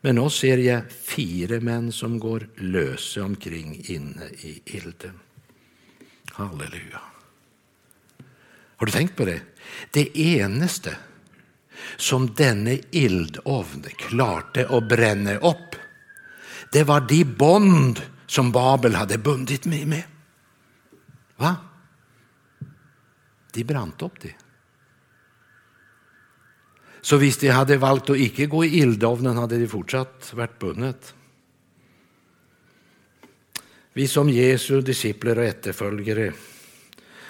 Men 0.02 0.16
nu 0.16 0.30
ser 0.30 0.58
jag 0.58 0.92
fyra 0.92 1.60
män 1.60 1.92
som 1.92 2.20
går 2.20 2.48
lösa 2.56 3.24
omkring 3.24 3.84
inne 3.86 4.26
i 4.26 4.62
ilden. 4.66 5.20
Halleluja. 6.32 7.02
Har 8.76 8.86
du 8.86 8.92
tänkt 8.92 9.16
på 9.16 9.26
det? 9.26 9.42
Det 9.92 10.20
enaste 10.20 10.98
som 11.98 12.28
denne 12.36 12.80
ildovn 12.92 13.86
klarte 13.98 14.68
å 14.68 14.82
brenne 14.82 15.38
opp. 15.40 15.76
det 16.72 16.84
var 16.84 17.02
de 17.02 17.24
bond 17.26 18.02
som 18.26 18.52
Babel 18.52 18.96
hade 18.96 19.18
bundit 19.18 19.66
mig 19.66 19.86
med. 19.86 20.04
Va? 21.36 21.56
De 23.54 23.64
brant 23.64 24.02
upp 24.02 24.22
det. 24.22 24.36
Så 27.02 27.18
visst 27.18 27.42
de 27.42 27.50
hade 27.50 27.78
valt 27.78 28.10
att 28.10 28.18
icke 28.18 28.46
gå 28.46 28.66
i 28.66 28.80
ildovnen 28.80 29.38
hade 29.38 29.58
de 29.58 29.68
fortsatt 29.68 30.34
varit 30.34 30.60
bundet. 30.60 31.14
Vi 33.94 34.08
som 34.08 34.30
Jesu 34.30 34.82
discipler 34.82 35.38
och 35.38 35.44
efterföljare, 35.44 36.34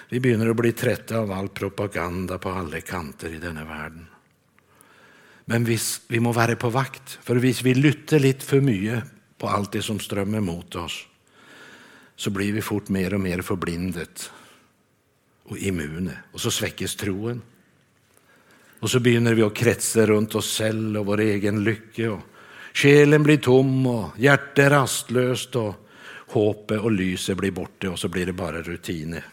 vi 0.08 0.20
börjar 0.20 0.50
att 0.50 0.56
bli 0.56 0.72
trötta 0.72 1.18
av 1.18 1.32
all 1.32 1.48
propaganda 1.48 2.38
på 2.38 2.48
alla 2.48 2.80
kanter 2.80 3.28
i 3.28 3.38
denna 3.38 3.64
världen. 3.64 4.06
Men 5.44 5.64
vis, 5.64 6.00
vi 6.08 6.20
må 6.20 6.32
vara 6.32 6.56
på 6.56 6.70
vakt, 6.70 7.18
för 7.22 7.36
hvis 7.36 7.62
vi 7.62 7.74
lytter 7.74 8.18
lite 8.18 8.44
för 8.44 8.60
mycket 8.60 9.04
på 9.38 9.48
allt 9.48 9.72
det 9.72 9.82
som 9.82 10.00
strömmar 10.00 10.40
mot 10.40 10.74
oss, 10.74 11.06
så 12.16 12.30
blir 12.30 12.52
vi 12.52 12.62
fort 12.62 12.88
mer 12.88 13.14
och 13.14 13.20
mer 13.20 13.42
förblindet 13.42 14.30
och 15.42 15.58
immune. 15.58 16.18
Och 16.32 16.40
så 16.40 16.50
sväckes 16.50 16.96
troen. 16.96 17.42
Och 18.80 18.90
så 18.90 19.00
börjar 19.00 19.34
vi 19.34 19.42
att 19.42 19.54
kretsa 19.54 20.06
runt 20.06 20.34
oss 20.34 20.58
själva 20.58 21.00
och 21.00 21.06
vår 21.06 21.20
egen 21.20 21.64
lycka. 21.64 22.12
Och 22.12 22.20
själen 22.74 23.22
blir 23.22 23.36
tom 23.36 23.86
och 23.86 24.10
hjärtat 24.18 24.72
rastlöst 24.72 25.56
och 25.56 25.74
hoppet 26.28 26.80
och 26.80 26.92
lyset 26.92 27.36
blir 27.36 27.50
borta 27.50 27.90
och 27.90 27.98
så 27.98 28.08
blir 28.08 28.26
det 28.26 28.32
bara 28.32 28.62
rutiner. 28.62 29.24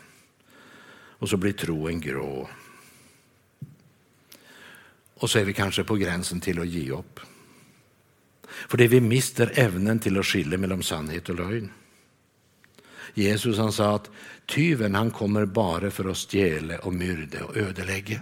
Och 1.20 1.30
så 1.30 1.38
blir 1.38 1.54
troen 1.54 2.02
grå. 2.02 2.50
Och 5.22 5.30
så 5.30 5.40
är 5.40 5.46
vi 5.46 5.54
kanske 5.54 5.84
på 5.84 5.96
gränsen 5.96 6.40
till 6.40 6.60
att 6.60 6.68
ge 6.68 6.92
upp. 6.92 7.20
För 8.70 8.78
det 8.78 8.88
vi 8.88 9.02
mister 9.02 9.52
ämnen 9.56 10.00
till 10.00 10.20
att 10.20 10.26
skilja 10.26 10.58
mellan 10.58 10.84
sannhet 10.84 11.30
och 11.30 11.36
lögn. 11.36 11.72
Jesus 13.14 13.58
han 13.58 13.72
sa 13.72 13.96
att 13.96 14.10
tyven 14.46 14.96
han 14.96 15.12
kommer 15.12 15.46
bara 15.46 15.92
för 15.92 16.10
att 16.10 16.18
stjäla 16.18 16.80
och 16.80 16.94
myrda 16.94 17.44
och 17.44 17.58
ödelägga. 17.58 18.22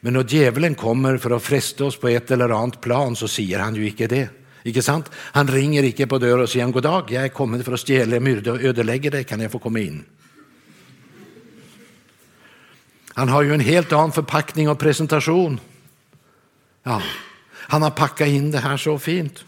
Men 0.00 0.12
när 0.12 0.26
djävulen 0.28 0.74
kommer 0.74 1.18
för 1.18 1.30
att 1.30 1.42
fresta 1.42 1.84
oss 1.84 1.96
på 1.96 2.08
ett 2.08 2.30
eller 2.30 2.48
annat 2.48 2.80
plan 2.80 3.16
så 3.16 3.28
säger 3.28 3.58
han 3.58 3.74
ju 3.74 3.86
icke 3.86 4.06
det. 4.06 4.28
Icke 4.62 4.82
sant? 4.82 5.10
Han 5.14 5.48
ringer 5.48 5.82
icke 5.82 6.06
på 6.06 6.18
dörren 6.18 6.42
och 6.42 6.50
säger 6.50 6.66
god 6.66 6.82
dag, 6.82 7.10
jag 7.10 7.24
är 7.24 7.28
kommit 7.28 7.64
för 7.64 7.72
att 7.72 7.86
stjäla, 7.86 8.20
myrda 8.20 8.52
och 8.52 8.62
ödelägga 8.62 9.10
dig, 9.10 9.24
kan 9.24 9.40
jag 9.40 9.52
få 9.52 9.58
komma 9.58 9.80
in? 9.80 10.04
Han 13.14 13.28
har 13.28 13.42
ju 13.42 13.54
en 13.54 13.60
helt 13.60 13.92
annan 13.92 14.12
förpackning 14.12 14.68
och 14.68 14.78
presentation. 14.78 15.60
Ja, 16.82 17.02
han 17.52 17.82
har 17.82 17.90
packat 17.90 18.28
in 18.28 18.50
det 18.50 18.58
här 18.58 18.76
så 18.76 18.98
fint. 18.98 19.44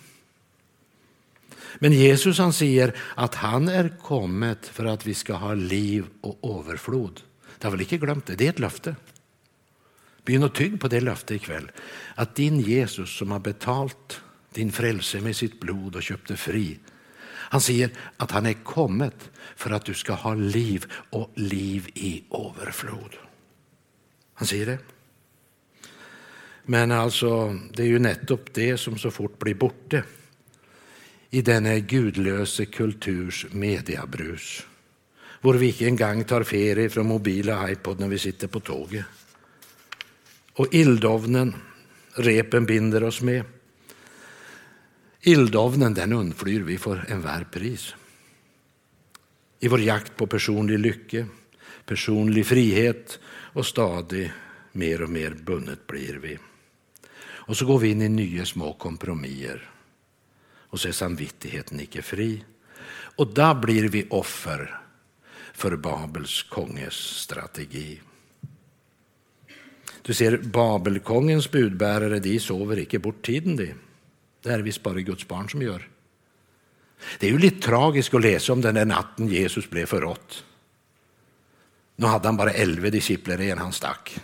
Men 1.78 1.92
Jesus 1.92 2.38
han 2.38 2.52
säger 2.52 2.94
att 3.14 3.34
han 3.34 3.68
är 3.68 3.96
kommet 4.02 4.66
för 4.66 4.84
att 4.84 5.06
vi 5.06 5.14
ska 5.14 5.34
ha 5.34 5.54
liv 5.54 6.06
och 6.20 6.60
överflod. 6.60 7.20
Det 7.58 7.66
har 7.66 7.70
väl 7.70 7.80
inte 7.80 7.96
glömt 7.96 8.26
det, 8.26 8.34
det 8.34 8.46
är 8.46 8.50
ett 8.50 8.58
löfte. 8.58 8.96
Begynn 10.24 10.42
att 10.42 10.54
tygg 10.54 10.80
på 10.80 10.88
det 10.88 11.00
löftet 11.00 11.30
ikväll. 11.30 11.70
Att 12.14 12.34
din 12.34 12.60
Jesus 12.60 13.18
som 13.18 13.30
har 13.30 13.38
betalt 13.38 14.20
din 14.52 14.72
frälse 14.72 15.20
med 15.20 15.36
sitt 15.36 15.60
blod 15.60 15.96
och 15.96 16.02
köpte 16.02 16.36
fri. 16.36 16.78
Han 17.26 17.60
säger 17.60 17.90
att 18.16 18.30
han 18.30 18.46
är 18.46 18.52
kommet 18.52 19.30
för 19.56 19.70
att 19.70 19.84
du 19.84 19.94
ska 19.94 20.12
ha 20.12 20.34
liv 20.34 20.92
och 21.10 21.30
liv 21.34 21.88
i 21.94 22.24
överflod. 22.30 23.16
Han 24.34 24.46
säger 24.46 24.66
det. 24.66 24.78
Men 26.62 26.90
alltså, 26.90 27.58
det 27.72 27.82
är 27.82 27.86
ju 27.86 27.98
nettopp 27.98 28.54
det 28.54 28.78
som 28.78 28.98
så 28.98 29.10
fort 29.10 29.38
blir 29.38 29.54
borta 29.54 30.02
i 31.30 31.42
denna 31.42 31.78
gudlöse 31.78 32.64
kulturs 32.64 33.46
mediabrus. 33.50 34.66
Hvor 35.40 35.54
vi 35.54 35.66
inte 35.66 35.84
en 35.84 35.96
gång 35.96 36.24
tar 36.24 36.42
ferie 36.42 36.90
från 36.90 37.06
mobila 37.06 37.70
iPod 37.70 38.00
när 38.00 38.08
vi 38.08 38.18
sitter 38.18 38.48
på 38.48 38.60
tåget. 38.60 39.04
Och 40.52 40.74
illdovnen, 40.74 41.54
repen 42.14 42.66
binder 42.66 43.02
oss 43.02 43.20
med. 43.20 43.44
Illdovnen 45.20 45.94
den 45.94 46.12
undflyr 46.12 46.60
vi 46.60 46.78
för 46.78 47.04
enhver 47.08 47.44
pris. 47.44 47.94
I 49.60 49.68
vår 49.68 49.80
jakt 49.80 50.16
på 50.16 50.26
personlig 50.26 50.78
lycka, 50.78 51.26
personlig 51.86 52.46
frihet 52.46 53.18
och 53.54 53.66
stadig 53.66 54.32
mer 54.72 55.02
och 55.02 55.10
mer 55.10 55.30
bundet 55.30 55.86
blir 55.86 56.14
vi. 56.14 56.38
Och 57.18 57.56
så 57.56 57.66
går 57.66 57.78
vi 57.78 57.90
in 57.90 58.02
i 58.02 58.08
nya 58.08 58.44
små 58.44 58.72
kompromisser 58.72 59.70
och 60.74 60.80
så 60.80 60.88
är 60.88 60.92
samvittigheten 60.92 61.80
icke 61.80 62.02
fri. 62.02 62.44
Och 63.16 63.34
då 63.34 63.54
blir 63.54 63.88
vi 63.88 64.06
offer 64.10 64.80
för 65.52 65.76
Babels 65.76 66.42
konges 66.42 66.94
strategi. 66.94 68.00
Du 70.02 70.14
ser, 70.14 70.38
Babelkongens 70.38 71.50
budbärare, 71.50 72.18
de 72.18 72.40
sover 72.40 72.78
icke 72.78 72.98
bort 72.98 73.26
tiden. 73.26 73.56
Det, 73.56 73.74
det 74.42 74.50
är 74.50 74.58
visst 74.58 74.82
bara 74.82 75.00
Guds 75.00 75.28
barn 75.28 75.50
som 75.50 75.62
gör. 75.62 75.88
Det 77.18 77.26
är 77.26 77.30
ju 77.30 77.38
lite 77.38 77.66
tragiskt 77.66 78.14
att 78.14 78.22
läsa 78.22 78.52
om 78.52 78.60
den 78.60 78.74
där 78.74 78.84
natten 78.84 79.28
Jesus 79.28 79.70
blev 79.70 79.86
förrått. 79.86 80.44
Nu 81.96 82.06
hade 82.06 82.28
han 82.28 82.36
bara 82.36 82.50
elva 82.50 82.90
discipler 82.90 83.40
igen, 83.40 83.58
han 83.58 83.72
stack. 83.72 84.18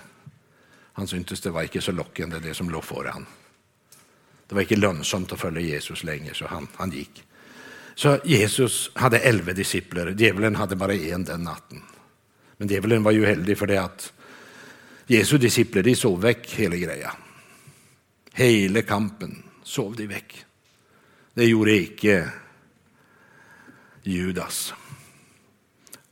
Han 0.92 1.06
syntes 1.06 1.40
det 1.40 1.50
var 1.50 1.62
inte 1.62 1.80
så 1.80 1.92
lockande 1.92 2.38
det 2.38 2.54
som 2.54 2.70
låg 2.70 2.84
föran. 2.84 3.26
Det 4.46 4.54
var 4.54 4.62
inte 4.62 4.76
lönsamt 4.76 5.32
att 5.32 5.40
följa 5.40 5.60
Jesus 5.60 6.04
längre, 6.04 6.34
så 6.34 6.46
han, 6.46 6.68
han 6.76 6.90
gick. 6.90 7.24
Så 7.94 8.18
Jesus 8.24 8.90
hade 8.94 9.18
elva 9.18 9.52
discipler, 9.52 10.14
djävulen 10.18 10.56
hade 10.56 10.76
bara 10.76 10.94
en 10.94 11.24
den 11.24 11.44
natten. 11.44 11.82
Men 12.56 12.68
djävulen 12.68 13.02
var 13.02 13.12
ju 13.12 13.26
heldig 13.26 13.58
för 13.58 13.66
det 13.66 13.78
att 13.78 14.12
Jesu 15.06 15.38
discipler 15.38 15.82
de 15.82 15.96
sov 15.96 16.20
väck 16.20 16.50
hela 16.50 16.76
grejen. 16.76 17.10
Hela 18.32 18.82
kampen 18.82 19.42
sov 19.62 19.96
de 19.96 20.06
väck. 20.06 20.44
Det 21.34 21.44
gjorde 21.44 21.72
icke 21.72 22.28
Judas. 24.02 24.74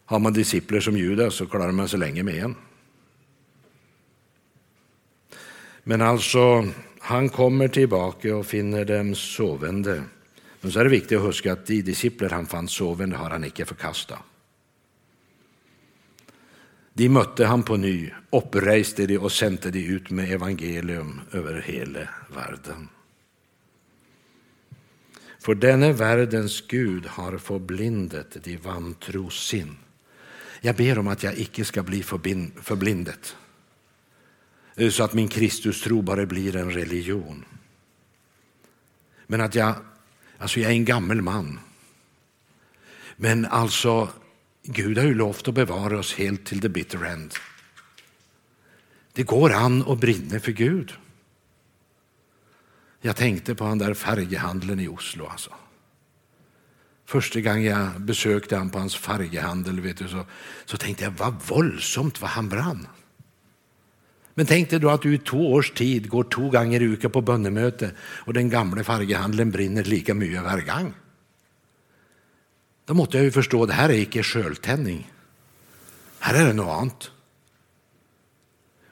Har 0.08 0.18
man 0.18 0.32
discipler 0.32 0.80
som 0.80 0.96
Judas 0.96 1.34
så 1.34 1.46
klarar 1.46 1.72
man 1.72 1.88
sig 1.88 1.98
länge 1.98 2.22
med 2.22 2.34
en. 2.34 2.54
Men 5.84 6.00
alltså, 6.00 6.68
han 6.98 7.28
kommer 7.28 7.68
tillbaka 7.68 8.36
och 8.36 8.46
finner 8.46 8.84
dem 8.84 9.14
sovande. 9.14 10.02
Men 10.60 10.72
så 10.72 10.80
är 10.80 10.84
det 10.84 10.90
viktigt 10.90 11.18
att 11.18 11.24
huska 11.24 11.52
att 11.52 11.66
de 11.66 11.82
discipler 11.82 12.30
han 12.30 12.46
fann 12.46 12.68
sovande 12.68 13.16
har 13.16 13.30
han 13.30 13.44
icke 13.44 13.64
förkastat. 13.64 14.18
De 16.92 17.08
mötte 17.08 17.46
han 17.46 17.62
på 17.62 17.76
ny, 17.76 18.10
uppreiste 18.30 19.06
de 19.06 19.18
och 19.18 19.32
sände 19.32 19.70
de 19.70 19.84
ut 19.86 20.10
med 20.10 20.32
evangelium 20.32 21.20
över 21.32 21.60
hela 21.60 22.08
världen. 22.34 22.88
För 25.38 25.54
denne 25.54 25.92
världens 25.92 26.64
Gud 26.68 27.06
har 27.06 27.38
förblindat 27.38 28.36
de 28.44 28.56
vantro 28.56 29.30
sin. 29.30 29.76
Jag 30.60 30.76
ber 30.76 30.98
om 30.98 31.08
att 31.08 31.22
jag 31.22 31.38
icke 31.38 31.64
ska 31.64 31.82
bli 31.82 32.02
förblindet 32.02 33.36
eh, 34.76 34.90
så 34.90 35.04
att 35.04 35.14
min 35.14 35.28
Kristustro 35.28 36.02
bara 36.02 36.26
blir 36.26 36.56
en 36.56 36.70
religion. 36.70 37.44
Men 39.26 39.40
att 39.40 39.54
jag, 39.54 39.74
alltså 40.38 40.60
jag 40.60 40.70
är 40.70 40.74
en 40.74 40.84
gammal 40.84 41.22
man. 41.22 41.60
Men 43.16 43.46
alltså, 43.46 44.08
Gud 44.62 44.98
har 44.98 45.04
ju 45.04 45.14
lovt 45.14 45.48
att 45.48 45.54
bevara 45.54 45.98
oss 45.98 46.14
helt 46.14 46.46
till 46.46 46.60
the 46.60 46.68
bitter 46.68 47.04
end. 47.04 47.34
Det 49.12 49.22
går 49.22 49.52
an 49.52 49.84
att 49.86 49.98
brinna 49.98 50.40
för 50.40 50.52
Gud. 50.52 50.92
Jag 53.00 53.16
tänkte 53.16 53.54
på 53.54 53.64
den 53.64 53.78
där 53.78 53.94
färghandeln 53.94 54.80
i 54.80 54.88
Oslo. 54.88 55.26
Alltså. 55.26 55.50
Första 57.08 57.40
gången 57.40 57.64
jag 57.64 58.00
besökte 58.00 58.56
han 58.56 58.70
på 58.70 58.78
hans 58.78 58.96
färghandel 58.96 59.80
vet 59.80 59.96
du, 59.96 60.08
så, 60.08 60.26
så 60.64 60.76
tänkte 60.76 61.04
jag 61.04 61.10
vad 61.10 61.42
våldsamt 61.48 62.20
vad 62.20 62.30
han 62.30 62.48
brann. 62.48 62.88
Men 64.34 64.46
tänk 64.46 64.70
dig 64.70 64.80
då 64.80 64.90
att 64.90 65.02
du 65.02 65.14
i 65.14 65.18
två 65.18 65.52
års 65.52 65.70
tid 65.70 66.08
går 66.08 66.24
två 66.24 66.50
gånger 66.50 66.82
i 66.82 66.86
veckan 66.86 67.10
på 67.10 67.20
bönemöte 67.20 67.90
och 67.98 68.32
den 68.32 68.50
gamla 68.50 68.84
färghandeln 68.84 69.50
brinner 69.50 69.84
lika 69.84 70.14
mycket 70.14 70.42
varje 70.42 70.64
gång. 70.64 70.94
Då 72.84 72.94
måste 72.94 73.16
jag 73.16 73.24
ju 73.24 73.30
förstå 73.30 73.62
att 73.62 73.68
det 73.68 73.74
här 73.74 73.88
är 73.88 73.98
icke 73.98 74.22
sköltändning. 74.22 75.12
Här 76.18 76.34
är 76.42 76.46
det 76.46 76.52
något 76.52 76.80
annat. 76.80 77.10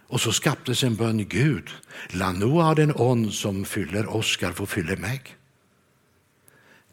Och 0.06 0.20
så 0.20 0.32
skapades 0.32 0.85
en 0.85 0.96
bön 0.96 1.28
Gud. 1.28 1.70
La 2.08 2.32
nu 2.32 2.44
av 2.44 2.75
den 2.75 2.92
ånd 2.94 3.32
som 3.32 3.64
fyller 3.64 4.06
oss 4.06 4.26
ska 4.26 4.52
få 4.52 4.66
fylla 4.66 4.96
mig. 4.96 5.36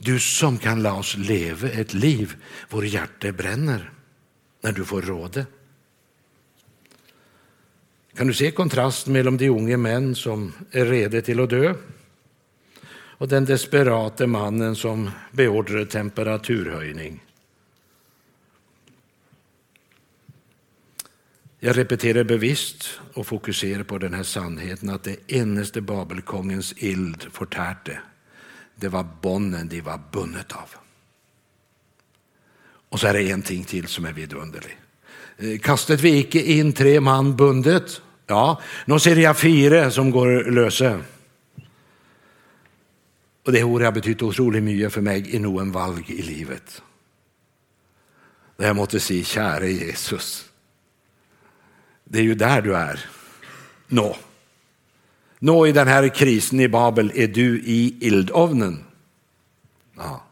Du 0.03 0.19
som 0.19 0.57
kan 0.57 0.83
la 0.83 0.93
oss 0.93 1.17
leva 1.17 1.69
ett 1.69 1.93
liv 1.93 2.35
vår 2.69 2.85
hjärta 2.85 3.31
bränner 3.31 3.91
när 4.61 4.71
du 4.71 4.85
får 4.85 5.01
råde. 5.01 5.45
Kan 8.15 8.27
du 8.27 8.33
se 8.33 8.51
kontrasten 8.51 9.13
mellan 9.13 9.37
de 9.37 9.49
unga 9.49 9.77
män 9.77 10.15
som 10.15 10.53
är 10.71 10.85
redo 10.85 11.21
till 11.21 11.39
att 11.39 11.49
dö 11.49 11.75
och 13.17 13.27
den 13.27 13.45
desperate 13.45 14.27
mannen 14.27 14.75
som 14.75 15.09
beordrar 15.31 15.85
temperaturhöjning? 15.85 17.23
Jag 21.59 21.77
repeterar 21.77 22.23
bevisst 22.23 22.99
och 23.13 23.27
fokuserar 23.27 23.83
på 23.83 23.97
den 23.97 24.13
här 24.13 24.23
sannheten 24.23 24.89
att 24.89 25.03
det 25.03 25.31
eneste 25.31 25.81
Babelkongens 25.81 26.73
ild 26.77 27.27
förtärte, 27.31 27.99
det 28.75 28.87
var 28.87 29.05
bonden 29.21 29.69
de 29.69 29.81
var 29.81 30.01
bundet 30.11 30.51
av. 30.51 30.69
Och 32.89 32.99
så 32.99 33.07
är 33.07 33.13
det 33.13 33.31
en 33.31 33.41
ting 33.41 33.63
till 33.63 33.87
som 33.87 34.05
är 34.05 34.13
vidunderlig. 34.13 34.77
Eh, 35.37 35.59
Kastet 35.59 36.01
vi 36.01 36.17
icke 36.17 36.41
in 36.41 36.73
tre 36.73 36.99
man 36.99 37.35
bundet? 37.35 38.01
Ja, 38.27 38.61
nu 38.85 38.99
ser 38.99 39.15
jag 39.15 39.37
fyra 39.37 39.91
som 39.91 40.11
går 40.11 40.51
löse. 40.51 40.99
Och 43.45 43.51
det 43.51 43.63
ordet 43.63 43.85
har 43.85 43.91
betytt 43.91 44.21
otroligt 44.21 44.63
mycket 44.63 44.93
för 44.93 45.01
mig 45.01 45.35
i 45.35 45.39
någon 45.39 45.71
valg 45.71 46.11
i 46.11 46.21
livet. 46.21 46.81
Där 48.57 48.67
jag 48.67 48.75
måste 48.75 48.99
säga, 48.99 49.23
käre 49.23 49.71
Jesus, 49.71 50.45
det 52.03 52.19
är 52.19 52.23
ju 52.23 52.35
där 52.35 52.61
du 52.61 52.75
är. 52.75 53.05
Nå. 53.87 54.15
Nå, 55.43 55.67
i 55.67 55.71
den 55.71 55.87
här 55.87 56.07
krisen 56.07 56.59
i 56.59 56.67
Babel 56.67 57.11
är 57.15 57.27
du 57.27 57.61
i 57.65 58.07
eldovnen. 58.07 58.83
Ja. 59.97 60.23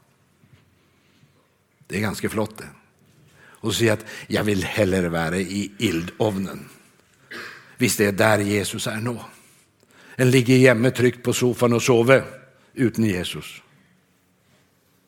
Det 1.88 1.97
är 1.97 2.02
ganska 2.02 2.30
flott 2.30 2.58
det. 2.58 2.67
Och 3.36 3.76
säga 3.76 3.93
att 3.93 4.06
jag 4.28 4.43
vill 4.43 4.63
hellre 4.63 5.10
vara 5.10 5.38
i 5.38 5.71
eldovnen. 5.80 6.69
Visst 7.78 7.97
det 7.97 8.06
är 8.06 8.12
där 8.12 8.39
Jesus 8.39 8.88
är 8.88 8.95
nå. 8.95 9.26
En 10.15 10.32
ligger 10.32 10.58
hemma 10.58 10.91
tryggt 10.91 11.24
på 11.24 11.34
soffan 11.34 11.74
och 11.74 11.84
sover 11.84 12.24
utan 12.74 13.06
Jesus. 13.06 13.62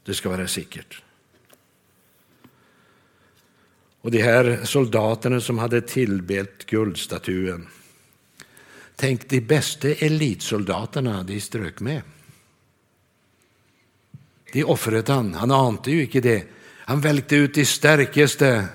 Det 0.05 0.13
ska 0.13 0.29
vara 0.29 0.47
säkert. 0.47 1.01
Och 4.01 4.11
de 4.11 4.21
här 4.21 4.59
soldaterna 4.63 5.41
som 5.41 5.57
hade 5.57 5.81
tillbett 5.81 6.65
guldstatuen. 6.65 7.67
Tänk, 8.95 9.29
de 9.29 9.41
bästa 9.41 9.87
elitsoldaterna 9.87 11.23
de 11.23 11.41
strök 11.41 11.79
med. 11.79 12.01
De 14.53 14.63
offrade 14.63 15.13
han. 15.13 15.33
Han 15.33 15.51
ante 15.51 15.91
ju 15.91 16.01
inte 16.01 16.19
det. 16.19 16.43
Han 16.85 17.01
välte 17.01 17.35
ut 17.35 17.53
de 17.53 17.65
starkaste 17.65 18.65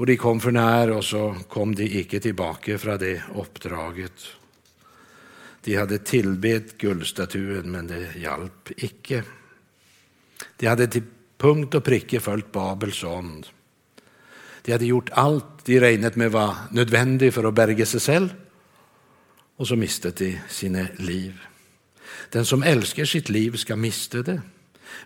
och 0.00 0.06
de 0.06 0.16
kom 0.16 0.40
för 0.40 0.50
när 0.50 0.90
och 0.90 1.04
så 1.04 1.36
kom 1.48 1.74
de 1.74 1.84
icke 1.84 2.20
tillbaka 2.20 2.78
från 2.78 2.98
det 2.98 3.22
uppdraget. 3.34 4.12
De 5.64 5.76
hade 5.76 5.98
tillbett 5.98 6.78
guldstatuen 6.78 7.70
men 7.70 7.86
det 7.86 8.08
hjälp 8.16 8.68
icke. 8.76 9.24
De 10.56 10.66
hade 10.66 10.86
till 10.86 11.02
punkt 11.38 11.74
och 11.74 11.84
pricka 11.84 12.20
följt 12.20 12.52
Babels 12.52 13.04
ond. 13.04 13.46
De 14.62 14.72
hade 14.72 14.86
gjort 14.86 15.10
allt 15.12 15.64
de 15.64 15.80
regnet 15.80 16.16
med 16.16 16.32
var 16.32 16.54
nödvändigt 16.70 17.34
för 17.34 17.44
att 17.44 17.54
berga 17.54 17.86
sig 17.86 18.00
själv 18.00 18.28
och 19.60 19.68
så 19.68 19.76
mistet 19.76 20.16
de 20.16 20.38
sina 20.48 20.86
liv. 20.96 21.40
Den 22.30 22.46
som 22.46 22.62
älskar 22.62 23.04
sitt 23.04 23.28
liv 23.28 23.56
ska 23.56 23.76
miste 23.76 24.22
det, 24.22 24.42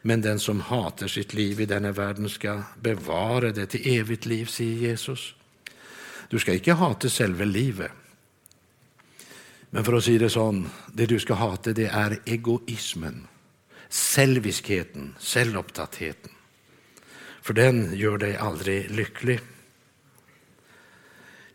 men 0.02 0.20
den 0.20 0.38
som 0.38 0.60
hatar 0.60 1.08
sitt 1.08 1.34
liv 1.34 1.60
i 1.60 1.66
denna 1.66 1.92
världen 1.92 2.28
ska 2.28 2.62
bevara 2.80 3.52
det 3.52 3.66
till 3.66 3.98
evigt 3.98 4.26
liv, 4.26 4.46
säger 4.46 4.72
Jesus. 4.72 5.34
Du 6.28 6.38
ska 6.38 6.54
inte 6.54 6.72
hata 6.72 7.08
själva 7.08 7.44
livet. 7.44 7.90
Men 9.70 9.84
för 9.84 9.92
att 9.92 10.04
säga 10.04 10.18
det 10.18 10.30
så, 10.30 10.64
det 10.92 11.06
du 11.06 11.20
ska 11.20 11.34
hata 11.34 11.72
det 11.72 11.86
är 11.86 12.20
egoismen, 12.24 13.26
själviskheten, 13.90 15.14
självupptattheten. 15.18 16.30
För 17.42 17.54
den 17.54 17.96
gör 17.96 18.18
dig 18.18 18.36
aldrig 18.36 18.90
lycklig. 18.90 19.40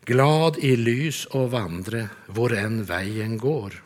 Glad 0.09 0.57
i 0.57 0.75
lys 0.75 1.25
och 1.25 1.51
vandre, 1.51 2.09
hvor 2.27 2.53
än 2.53 2.83
vägen 2.83 3.37
går. 3.37 3.83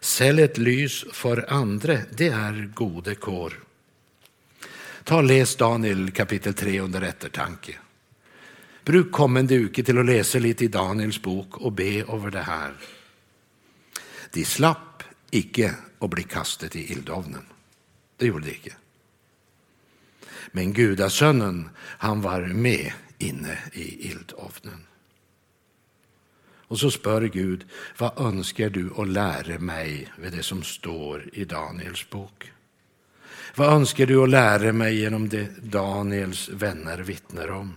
Sälj 0.00 0.42
ett 0.42 0.58
lys 0.58 1.04
för 1.12 1.52
andre, 1.52 2.02
det 2.10 2.28
är 2.28 2.72
gode 2.74 3.14
kår. 3.14 3.64
Ta 5.04 5.16
och 5.16 5.24
läs 5.24 5.56
Daniel 5.56 6.10
kapitel 6.10 6.54
3 6.54 6.80
under 6.80 7.02
eftertanke. 7.02 7.76
Bruk 8.84 9.12
kommande 9.12 9.54
uke 9.54 9.82
till 9.82 9.98
att 9.98 10.06
läsa 10.06 10.38
lite 10.38 10.64
i 10.64 10.68
Daniels 10.68 11.22
bok 11.22 11.56
och 11.56 11.72
be 11.72 12.04
över 12.12 12.30
det 12.30 12.42
här. 12.42 12.74
De 14.32 14.44
slapp 14.44 15.02
icke 15.30 15.74
att 15.98 16.10
bli 16.10 16.22
kastet 16.22 16.76
i 16.76 16.92
ildovnen. 16.92 17.46
Det 18.16 18.26
gjorde 18.26 18.46
de 18.46 18.52
icke. 18.52 18.72
Men 20.52 20.72
gudasönnen, 20.72 21.68
han 21.78 22.20
var 22.20 22.40
med 22.40 22.92
inne 23.18 23.58
i 23.72 24.10
ildovnen. 24.10 24.86
Och 26.68 26.78
så 26.78 26.90
spör 26.90 27.22
Gud, 27.22 27.64
vad 27.98 28.20
önskar 28.20 28.70
du 28.70 28.90
att 28.98 29.08
lära 29.08 29.58
mig 29.58 30.12
vid 30.18 30.32
det 30.32 30.42
som 30.42 30.62
står 30.62 31.30
i 31.32 31.44
Daniels 31.44 32.10
bok? 32.10 32.52
Vad 33.54 33.72
önskar 33.72 34.06
du 34.06 34.22
att 34.22 34.28
lära 34.28 34.72
mig 34.72 35.00
genom 35.00 35.28
det 35.28 35.48
Daniels 35.62 36.48
vänner 36.48 36.98
vittnar 36.98 37.50
om? 37.50 37.74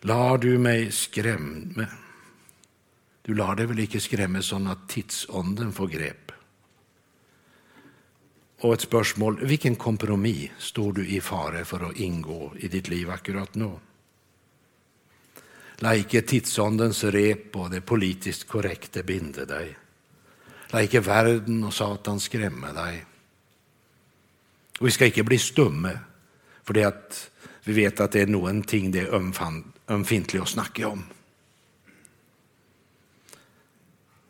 Lar 0.00 0.38
du 0.38 0.58
mig 0.58 0.92
skrämma? 0.92 1.86
Du 3.22 3.34
lar 3.34 3.56
dig 3.56 3.66
väl 3.66 3.78
inte 3.78 4.00
skrämma 4.00 4.42
så 4.42 4.68
att 4.68 4.88
tidsånden 4.88 5.72
får 5.72 5.88
grepp? 5.88 6.32
Och 8.60 8.74
ett 8.74 8.80
spörsmål, 8.80 9.40
vilken 9.46 9.76
kompromiss 9.76 10.50
står 10.58 10.92
du 10.92 11.08
i 11.08 11.20
fara 11.20 11.64
för 11.64 11.90
att 11.90 11.96
ingå 11.96 12.52
i 12.56 12.68
ditt 12.68 12.88
liv 12.88 13.10
akkurat 13.10 13.54
nu? 13.54 13.72
La 15.82 15.94
ikke 15.94 16.22
tidsåndens 16.22 17.04
rep 17.04 17.56
och 17.56 17.70
det 17.70 17.80
politiskt 17.80 18.48
korrekta 18.48 19.02
binde 19.02 19.44
dig. 19.44 19.76
La 20.70 20.82
ikke 20.82 21.00
världen 21.00 21.64
och 21.64 21.74
Satan 21.74 22.20
skrämma 22.20 22.72
dig. 22.72 23.04
Och 24.78 24.86
vi 24.86 24.90
ska 24.90 25.06
inte 25.06 25.22
bli 25.22 25.38
stumme, 25.38 25.98
för 26.62 26.74
det 26.74 26.84
att 26.84 27.30
vi 27.64 27.72
vet 27.72 28.00
att 28.00 28.12
det 28.12 28.20
är 28.20 28.26
någonting 28.26 28.90
det 28.90 29.00
är 29.00 29.32
ömfintligt 29.88 30.42
att 30.42 30.48
snacka 30.48 30.88
om. 30.88 31.04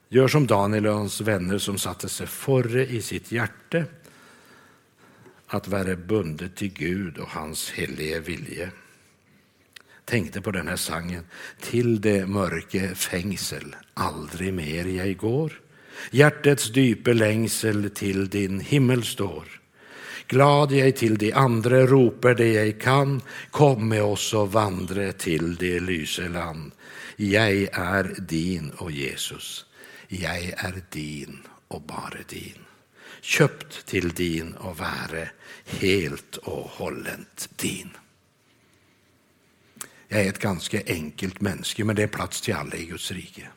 Gör 0.09 0.29
som 0.29 0.47
Daniel 0.47 0.87
och 0.87 0.95
hans 0.95 1.21
vänner 1.21 1.59
som 1.59 1.79
satte 1.79 2.09
sig 2.09 2.27
före 2.27 2.87
i 2.87 3.03
sitt 3.03 3.33
hjärta. 3.33 3.85
att 5.47 5.69
vara 5.69 5.97
bundet 5.97 6.57
till 6.57 6.73
Gud 6.73 7.19
och 7.19 7.29
hans 7.29 7.71
helige 7.71 8.21
vilje. 8.21 8.71
Tänkte 10.05 10.41
på 10.41 10.51
den 10.51 10.69
här 10.69 10.77
sangen. 10.77 11.25
Till 11.61 12.01
det 12.01 12.27
mörke 12.27 12.95
fängsel, 12.95 13.77
aldrig 13.95 14.55
mer 14.55 14.85
jag 14.85 15.17
går. 15.17 15.61
Hjärtets 16.11 16.71
dype 16.73 17.15
längsel 17.15 17.91
till 17.91 18.29
din 18.29 18.61
himmel 18.61 19.05
står. 19.05 19.61
Glad 20.27 20.73
jag 20.73 20.97
till 20.97 21.19
de 21.19 21.33
andra 21.33 21.87
roper 21.87 22.35
det 22.35 22.53
jag 22.53 22.81
kan, 22.81 23.21
kom 23.51 23.89
med 23.89 24.03
oss 24.03 24.35
och 24.35 24.53
vandre 24.53 25.13
till 25.13 25.57
det 25.57 25.81
lyse 25.81 26.29
land. 26.29 26.73
Jag 27.17 27.69
är 27.73 28.15
din, 28.19 28.71
och 28.71 28.91
Jesus, 28.91 29.65
jag 30.09 30.43
är 30.43 30.83
din 30.91 31.39
och 31.69 31.83
bara 31.83 32.19
din. 32.29 32.59
Köpt 33.21 33.87
till 33.87 34.09
din 34.09 34.55
och 34.55 34.79
vare 34.79 35.31
helt 35.65 36.37
och 36.37 36.71
hållent 36.71 37.49
din. 37.57 37.91
Jag 40.15 40.25
är 40.25 40.29
ett 40.29 40.39
ganska 40.39 40.83
enkelt 40.87 41.41
människa, 41.41 41.85
men 41.85 41.97
det 41.97 42.03
är 42.03 42.07
plats 42.07 42.41
till 42.41 42.55
alla 42.55 42.77
i 42.77 42.87
Guds 42.87 43.11
rike. 43.11 43.49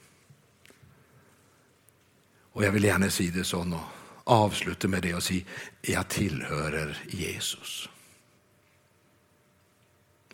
Och 2.52 2.65
jag 2.65 2.72
vill 2.72 2.84
gärna 2.84 3.10
säga 3.10 3.32
det 3.36 3.43
så 3.43 3.60
och 3.60 3.80
avsluta 4.24 4.88
med 4.88 5.02
det 5.02 5.13
och 5.13 5.24
säga, 5.24 5.43
jag 5.82 6.08
tillhörer 6.08 6.98
Jesus. 7.10 7.89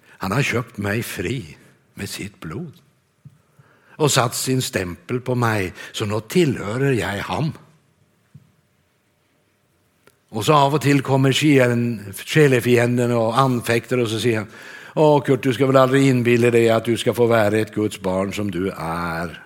Han 0.01 0.31
har 0.31 0.43
köpt 0.43 0.77
mig 0.77 1.03
fri 1.03 1.57
med 1.93 2.09
sitt 2.09 2.39
blod 2.39 2.73
och 3.95 4.11
satt 4.11 4.35
sin 4.35 4.61
stämpel 4.61 5.21
på 5.21 5.35
mig, 5.35 5.73
så 5.91 6.05
nu 6.05 6.21
tillhörer 6.21 6.91
jag 6.91 7.23
honom. 7.23 7.53
Och 10.29 10.45
så 10.45 10.53
av 10.53 10.73
och 10.73 10.81
till 10.81 11.01
kommer 11.01 11.33
själefienden 12.25 13.11
och 13.11 13.39
anfäktar 13.39 13.97
och 13.97 14.09
så 14.09 14.19
säger 14.19 14.37
han, 14.37 14.47
Åh 14.95 15.21
Kurt, 15.21 15.43
du 15.43 15.53
ska 15.53 15.67
väl 15.67 15.75
aldrig 15.75 16.07
inbilla 16.07 16.51
dig 16.51 16.69
att 16.69 16.85
du 16.85 16.97
ska 16.97 17.13
få 17.13 17.25
vara 17.25 17.57
ett 17.57 17.73
Guds 17.73 17.99
barn 17.99 18.33
som 18.33 18.51
du 18.51 18.69
är. 18.77 19.43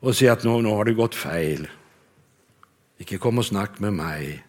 Och 0.00 0.16
säga 0.16 0.32
att 0.32 0.44
nu, 0.44 0.62
nu 0.62 0.68
har 0.68 0.84
det 0.84 0.94
gått 0.94 1.14
fel. 1.14 1.68
Icke 2.98 3.18
kom 3.18 3.38
och 3.38 3.46
snack 3.46 3.78
med 3.78 3.92
mig. 3.92 4.44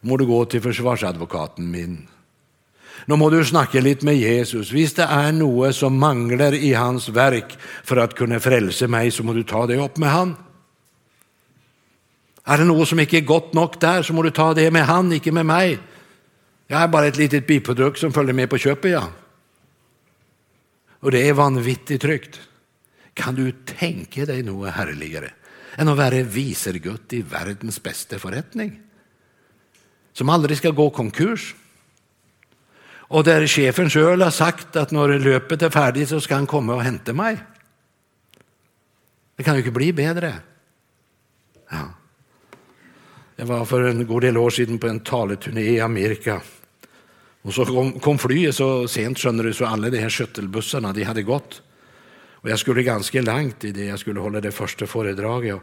Må 0.00 0.16
du 0.16 0.26
gå 0.26 0.44
till 0.44 0.60
försvarsadvokaten 0.60 1.70
min. 1.70 2.08
Nu 3.04 3.16
må 3.16 3.30
du 3.30 3.44
snacka 3.44 3.80
lite 3.80 4.04
med 4.04 4.16
Jesus. 4.16 4.72
Visst 4.72 4.96
det 4.96 5.02
är 5.02 5.32
något 5.32 5.76
som 5.76 5.98
manglar 5.98 6.54
i 6.54 6.74
hans 6.74 7.08
verk 7.08 7.58
för 7.84 7.96
att 7.96 8.14
kunna 8.14 8.40
frälsa 8.40 8.88
mig 8.88 9.10
så 9.10 9.22
må 9.22 9.32
du 9.32 9.42
ta 9.42 9.66
det 9.66 9.76
upp 9.76 9.96
med 9.96 10.10
han. 10.10 10.36
Är 12.44 12.58
det 12.58 12.64
något 12.64 12.88
som 12.88 13.00
inte 13.00 13.16
är 13.16 13.20
gott 13.20 13.52
nog 13.52 13.74
där 13.80 14.02
så 14.02 14.12
må 14.12 14.22
du 14.22 14.30
ta 14.30 14.54
det 14.54 14.70
med 14.70 14.86
han, 14.86 15.12
inte 15.12 15.32
med 15.32 15.46
mig. 15.46 15.78
Jag 16.70 16.82
är 16.82 16.88
bara 16.88 17.06
ett 17.06 17.16
litet 17.16 17.46
biprodukt 17.46 17.98
som 17.98 18.12
följer 18.12 18.32
med 18.32 18.50
på 18.50 18.58
köpet. 18.58 18.90
Ja. 18.90 19.08
Och 21.00 21.10
det 21.10 21.28
är 21.28 21.32
vanvittigt 21.32 22.02
tryggt. 22.02 22.40
Kan 23.14 23.34
du 23.34 23.52
tänka 23.52 24.26
dig 24.26 24.42
något 24.42 24.70
härligare 24.70 25.32
än 25.76 25.88
att 25.88 25.96
vara 25.96 26.22
visergutt 26.22 27.12
i 27.12 27.22
världens 27.22 27.82
bästa 27.82 28.18
förrättning? 28.18 28.80
Som 30.12 30.28
aldrig 30.28 30.58
ska 30.58 30.70
gå 30.70 30.90
konkurs. 30.90 31.54
Och 32.90 33.24
där 33.24 33.46
chefen 33.46 33.90
själv 33.90 34.22
har 34.22 34.30
sagt 34.30 34.76
att 34.76 34.90
när 34.90 35.18
löpet 35.18 35.62
är 35.62 35.70
färdigt 35.70 36.08
så 36.08 36.20
ska 36.20 36.34
han 36.34 36.46
komma 36.46 36.74
och 36.74 36.82
hämta 36.82 37.12
mig. 37.12 37.36
Det 39.36 39.42
kan 39.42 39.54
ju 39.54 39.60
inte 39.60 39.70
bli 39.70 39.92
bättre. 39.92 40.34
Ja. 41.70 41.94
Jag 43.36 43.46
var 43.46 43.64
för 43.64 43.82
en 43.82 44.06
god 44.06 44.22
del 44.22 44.36
år 44.36 44.50
sedan 44.50 44.78
på 44.78 44.86
en 44.86 45.00
taleturné 45.00 45.62
i 45.62 45.80
Amerika. 45.80 46.40
Och 47.42 47.54
så 47.54 47.64
kom, 47.64 48.00
kom 48.00 48.18
flyget 48.18 48.54
så 48.54 48.88
sent 48.88 49.18
skönner 49.18 49.44
du 49.44 49.52
så 49.52 49.66
alla 49.66 49.90
de 49.90 49.98
här 49.98 50.10
skyttelbussarna 50.10 50.92
de 50.92 51.04
hade 51.04 51.22
gått. 51.22 51.62
Och 52.42 52.50
jag 52.50 52.58
skulle 52.58 52.82
ganska 52.82 53.22
långt 53.22 53.64
i 53.64 53.72
det 53.72 53.84
jag 53.84 53.98
skulle 53.98 54.20
hålla 54.20 54.40
det 54.40 54.52
första 54.52 54.86
föredraget. 54.86 55.60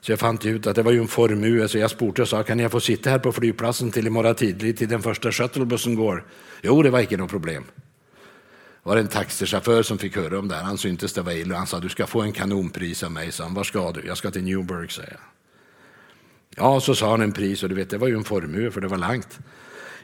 Så 0.00 0.12
jag 0.12 0.18
fann 0.18 0.38
ut 0.44 0.66
att 0.66 0.76
det 0.76 0.82
var 0.82 0.92
ju 0.92 1.00
en 1.00 1.08
formue 1.08 1.68
så 1.68 1.78
jag 1.78 1.90
spurte 1.90 2.22
och 2.22 2.28
sa 2.28 2.42
kan 2.42 2.58
jag 2.58 2.70
få 2.70 2.80
sitta 2.80 3.10
här 3.10 3.18
på 3.18 3.32
flygplatsen 3.32 3.90
till 3.90 4.06
imorgon 4.06 4.34
tidigt, 4.34 4.78
till 4.78 4.88
den 4.88 5.02
första 5.02 5.32
shuttlebussen 5.32 5.94
går? 5.94 6.24
Jo, 6.62 6.82
det 6.82 6.90
var 6.90 7.00
inte 7.00 7.16
något 7.16 7.30
problem. 7.30 7.64
Det 8.82 8.88
var 8.88 8.96
en 8.96 9.08
taxichaufför 9.08 9.82
som 9.82 9.98
fick 9.98 10.16
höra 10.16 10.38
om 10.38 10.48
det 10.48 10.54
här. 10.54 10.62
Han 10.62 10.78
syntes 10.78 11.12
det 11.12 11.22
var 11.22 11.32
illa 11.32 11.54
och 11.54 11.58
han 11.58 11.66
sa 11.66 11.80
du 11.80 11.88
ska 11.88 12.06
få 12.06 12.22
en 12.22 12.32
kanonpris 12.32 13.02
av 13.02 13.12
mig. 13.12 13.32
sa 13.32 13.44
han, 13.44 13.54
var 13.54 13.64
ska 13.64 13.92
du? 13.92 14.06
Jag 14.06 14.16
ska 14.16 14.30
till 14.30 14.44
Newburgh, 14.44 14.88
säger 14.88 15.10
jag. 15.10 15.20
Ja, 16.64 16.80
så 16.80 16.94
sa 16.94 17.10
han 17.10 17.20
en 17.20 17.32
pris 17.32 17.62
och 17.62 17.68
du 17.68 17.74
vet 17.74 17.90
det 17.90 17.98
var 17.98 18.08
ju 18.08 18.14
en 18.14 18.24
formue 18.24 18.70
för 18.70 18.80
det 18.80 18.88
var 18.88 18.98
långt. 18.98 19.38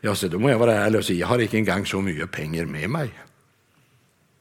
Ja, 0.04 0.14
så 0.14 0.28
då 0.28 0.38
må 0.38 0.50
jag 0.50 0.58
vara 0.58 0.74
ärlig 0.74 0.98
och 0.98 1.04
säga, 1.04 1.18
jag 1.18 1.26
har 1.26 1.38
inte 1.38 1.56
en 1.56 1.64
gång 1.64 1.86
så 1.86 2.00
mycket 2.00 2.30
pengar 2.30 2.64
med 2.64 2.90
mig. 2.90 3.10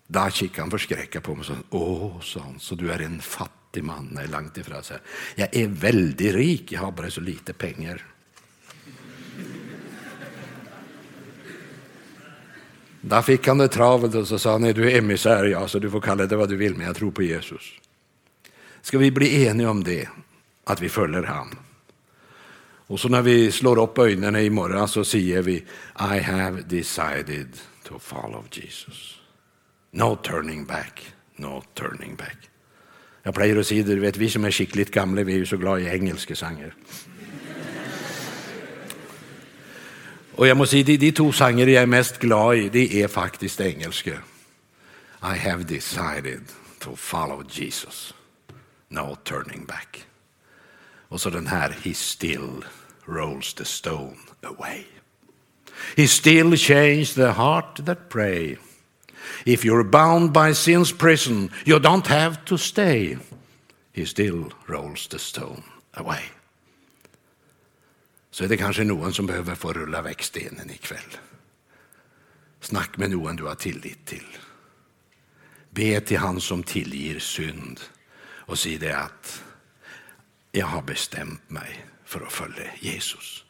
Då 0.08 0.30
kikade 0.30 0.62
han 0.62 0.71
förskräcka 0.71 1.21
på 1.21 1.36
mig 1.36 1.39
och 1.39 1.45
sa, 1.45 1.54
åh, 1.69 2.21
sa 2.21 2.39
han, 2.39 2.60
så 2.60 2.76
du 2.76 2.91
är 2.91 3.00
en 3.00 3.19
fattig 3.21 3.84
man? 3.84 4.10
Nej, 4.12 4.28
långt 4.28 4.58
ifrån. 4.58 4.84
Så 4.84 4.93
jag 5.36 5.56
är 5.56 5.67
väldigt 5.67 6.36
rik, 6.36 6.71
jag 6.71 6.82
har 6.82 6.91
bara 6.91 7.12
så 7.12 7.21
lite 7.21 7.54
pengar. 7.54 8.06
Då 13.02 13.21
fick 13.21 13.47
han 13.47 13.58
det 13.58 13.67
travelt 13.67 14.15
och 14.15 14.28
så 14.28 14.39
sa 14.39 14.52
han, 14.52 14.62
du 14.62 14.91
är 14.91 14.97
emissär, 14.97 15.45
ja, 15.45 15.67
så 15.67 15.80
du 15.80 15.91
får 15.91 16.02
kalla 16.02 16.26
det 16.26 16.36
vad 16.36 16.50
du 16.50 16.56
vill, 16.56 16.76
men 16.76 16.88
jag 16.88 16.95
tror 16.95 17.12
på 17.12 17.24
Jesus. 17.24 17.74
Ska 18.82 18.97
vi 18.97 19.12
bli 19.12 19.45
eniga 19.45 19.69
om 19.69 19.84
det, 19.84 20.10
att 20.63 20.82
vi 20.82 20.89
följer 20.89 21.24
honom? 21.24 21.56
Och 22.91 22.99
så 22.99 23.10
när 23.10 23.21
vi 23.21 23.51
slår 23.51 23.80
upp 23.80 23.97
ögonen 23.97 24.36
i 24.36 24.49
morgon 24.49 24.88
så 24.88 25.04
säger 25.06 25.41
vi 25.41 25.56
I 25.99 26.19
have 26.19 26.62
decided 26.62 27.47
to 27.84 27.99
follow 27.99 28.43
Jesus. 28.51 29.19
No 29.91 30.15
turning 30.15 30.65
back, 30.65 31.13
no 31.36 31.63
turning 31.73 32.15
back. 32.15 32.38
Jag 33.23 33.36
plejer 33.36 33.58
att 33.58 33.67
säga 33.67 33.84
det, 33.84 33.95
vet, 33.95 34.17
vi 34.17 34.30
som 34.30 34.45
är 34.45 34.51
skickligt 34.51 34.91
gamla 34.91 35.23
vi 35.23 35.34
är 35.34 35.38
ju 35.38 35.45
så 35.45 35.58
glada 35.58 35.80
i 35.80 35.88
engelska 35.88 36.36
sånger. 36.36 36.73
Och 40.36 40.47
jag 40.47 40.58
måste 40.58 40.71
säga, 40.71 40.84
de, 40.84 40.97
de 40.97 41.12
två 41.12 41.32
sånger 41.32 41.67
jag 41.67 41.84
är 41.84 41.88
mest 41.88 42.19
glad 42.19 42.58
i, 42.58 42.69
det 42.69 43.04
är 43.04 43.08
faktiskt 43.08 43.62
engelska. 43.62 44.17
I 45.21 45.38
have 45.49 45.63
decided 45.63 46.41
to 46.80 46.95
follow 46.95 47.43
Jesus. 47.49 48.13
No 48.88 49.17
turning 49.23 49.65
back. 49.65 50.06
Och 51.08 51.21
så 51.21 51.30
den 51.30 51.47
här, 51.47 51.75
he 51.84 51.93
still 51.93 52.63
rolls 53.06 53.54
the 53.54 53.66
stone 53.66 54.18
away. 54.44 54.86
He 55.96 56.08
still 56.08 56.56
changes 56.56 57.14
the 57.14 57.32
heart 57.32 57.86
that 57.86 58.10
pray. 58.10 58.58
If 59.46 59.66
you're 59.66 59.84
bound 59.84 60.34
by 60.34 60.54
sin's 60.54 60.92
prison, 60.92 61.52
you 61.66 61.80
don't 61.80 62.08
have 62.08 62.46
to 62.46 62.58
stay. 62.58 63.18
He 63.94 64.06
still 64.06 64.52
rolls 64.68 65.08
the 65.08 65.20
stone 65.20 65.64
away. 65.94 66.22
Så 68.32 68.44
är 68.44 68.48
det 68.48 68.58
kanske 68.58 68.84
någon 68.84 69.14
som 69.14 69.26
behöver 69.26 69.56
få 69.56 69.74
rulla 69.74 70.02
väck 70.02 70.24
stenen 70.24 70.70
ikväll. 70.70 71.18
Snack 72.62 72.98
med 72.98 73.10
någon 73.10 73.36
du 73.36 73.44
har 73.44 73.56
tillit 73.56 74.06
till. 74.06 74.38
Be 75.70 76.02
till 76.02 76.18
han 76.18 76.42
som 76.42 76.64
tillger 76.64 77.20
synd 77.20 77.80
och 78.24 78.60
säg 78.60 78.78
det 78.78 78.98
att 78.98 79.44
jag 80.52 80.66
har 80.66 80.82
bestämt 80.82 81.50
mig 81.50 81.86
för 82.12 82.21
att 82.26 82.34
följa 82.34 82.71
Jesus. 82.80 83.43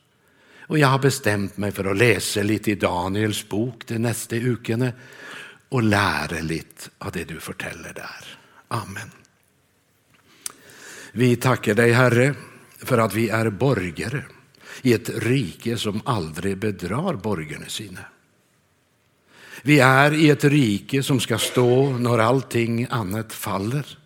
Och 0.67 0.79
jag 0.79 0.87
har 0.87 0.99
bestämt 0.99 1.57
mig 1.57 1.71
för 1.71 1.85
att 1.85 1.97
läsa 1.97 2.43
lite 2.43 2.71
i 2.71 2.75
Daniels 2.75 3.49
bok 3.49 3.83
de 3.87 3.99
nästa 3.99 4.35
veckorna 4.35 4.91
och 5.69 5.83
lära 5.83 6.39
lite 6.41 6.89
av 6.97 7.11
det 7.11 7.23
du 7.23 7.33
berättar 7.33 7.93
där. 7.93 8.37
Amen. 8.67 9.11
Vi 11.11 11.35
tackar 11.35 11.75
dig 11.75 11.91
Herre 11.91 12.35
för 12.77 12.97
att 12.97 13.13
vi 13.13 13.29
är 13.29 13.49
borgare 13.49 14.23
i 14.81 14.93
ett 14.93 15.09
rike 15.09 15.77
som 15.77 16.01
aldrig 16.05 16.57
bedrar 16.57 17.13
borgarna 17.13 17.65
sina. 17.67 18.05
Vi 19.61 19.79
är 19.79 20.13
i 20.13 20.29
ett 20.29 20.43
rike 20.43 21.03
som 21.03 21.19
ska 21.19 21.37
stå 21.37 21.89
när 21.89 22.17
allting 22.17 22.87
annat 22.89 23.33
faller. 23.33 23.97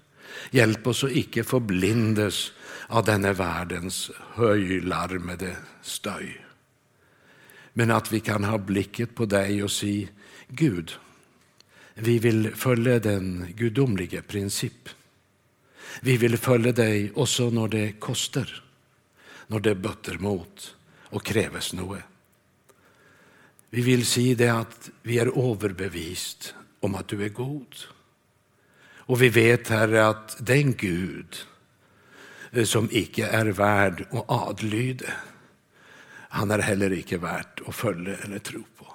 Hjälp 0.52 0.88
oss 0.88 1.04
att 1.04 1.12
icke 1.12 1.44
förblindes 1.44 2.52
av 2.96 3.06
denna 3.06 3.34
världens 3.34 4.12
höjlarmade 4.18 5.58
stöj. 5.82 6.46
Men 7.74 7.92
att 7.92 8.12
vi 8.12 8.20
kan 8.20 8.44
ha 8.44 8.58
blicket 8.58 9.16
på 9.16 9.26
dig 9.26 9.64
och 9.64 9.72
säga 9.72 10.08
Gud, 10.48 10.92
vi 11.94 12.20
vill 12.20 12.56
följa 12.56 13.00
den 13.00 13.48
gudomliga 13.56 14.22
princip. 14.22 14.90
Vi 16.02 16.18
vill 16.18 16.38
följa 16.38 16.72
dig 16.72 17.12
också 17.16 17.50
när 17.50 17.68
det 17.68 17.92
kostar, 17.92 18.64
när 19.48 19.60
det 19.60 19.76
bötter 19.76 20.18
mot 20.18 20.76
och 21.00 21.26
krävs 21.26 21.74
något. 21.74 22.00
Vi 23.70 23.82
vill 23.82 24.06
säga 24.06 24.36
det 24.36 24.50
att 24.50 24.90
vi 25.02 25.20
är 25.20 25.52
överbevist 25.52 26.56
om 26.80 26.96
att 26.96 27.08
du 27.08 27.26
är 27.26 27.30
god. 27.30 27.76
Och 28.98 29.22
vi 29.22 29.30
vet, 29.30 29.70
Herre, 29.70 30.08
att 30.08 30.38
den 30.40 30.74
Gud 30.74 31.46
som 32.64 32.90
icke 32.92 33.28
är 33.28 33.46
värd 33.46 34.06
att 34.12 34.26
adlyde, 34.28 35.14
han 36.30 36.52
är 36.52 36.60
heller 36.60 36.94
icke 36.94 37.18
värt 37.18 37.62
att 37.68 37.76
följa 37.76 38.18
eller 38.18 38.40
tro 38.40 38.64
på. 38.78 38.88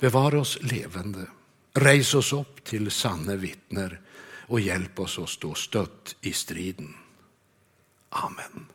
Bevara 0.00 0.40
oss 0.40 0.58
levande, 0.60 1.26
rejs 1.72 2.14
oss 2.14 2.32
upp 2.32 2.64
till 2.64 2.90
sanna 2.90 3.36
vittner 3.36 4.00
och 4.46 4.60
hjälp 4.60 5.00
oss 5.00 5.18
att 5.18 5.28
stå 5.28 5.54
stött 5.54 6.16
i 6.20 6.32
striden. 6.32 6.94
Amen. 8.08 8.66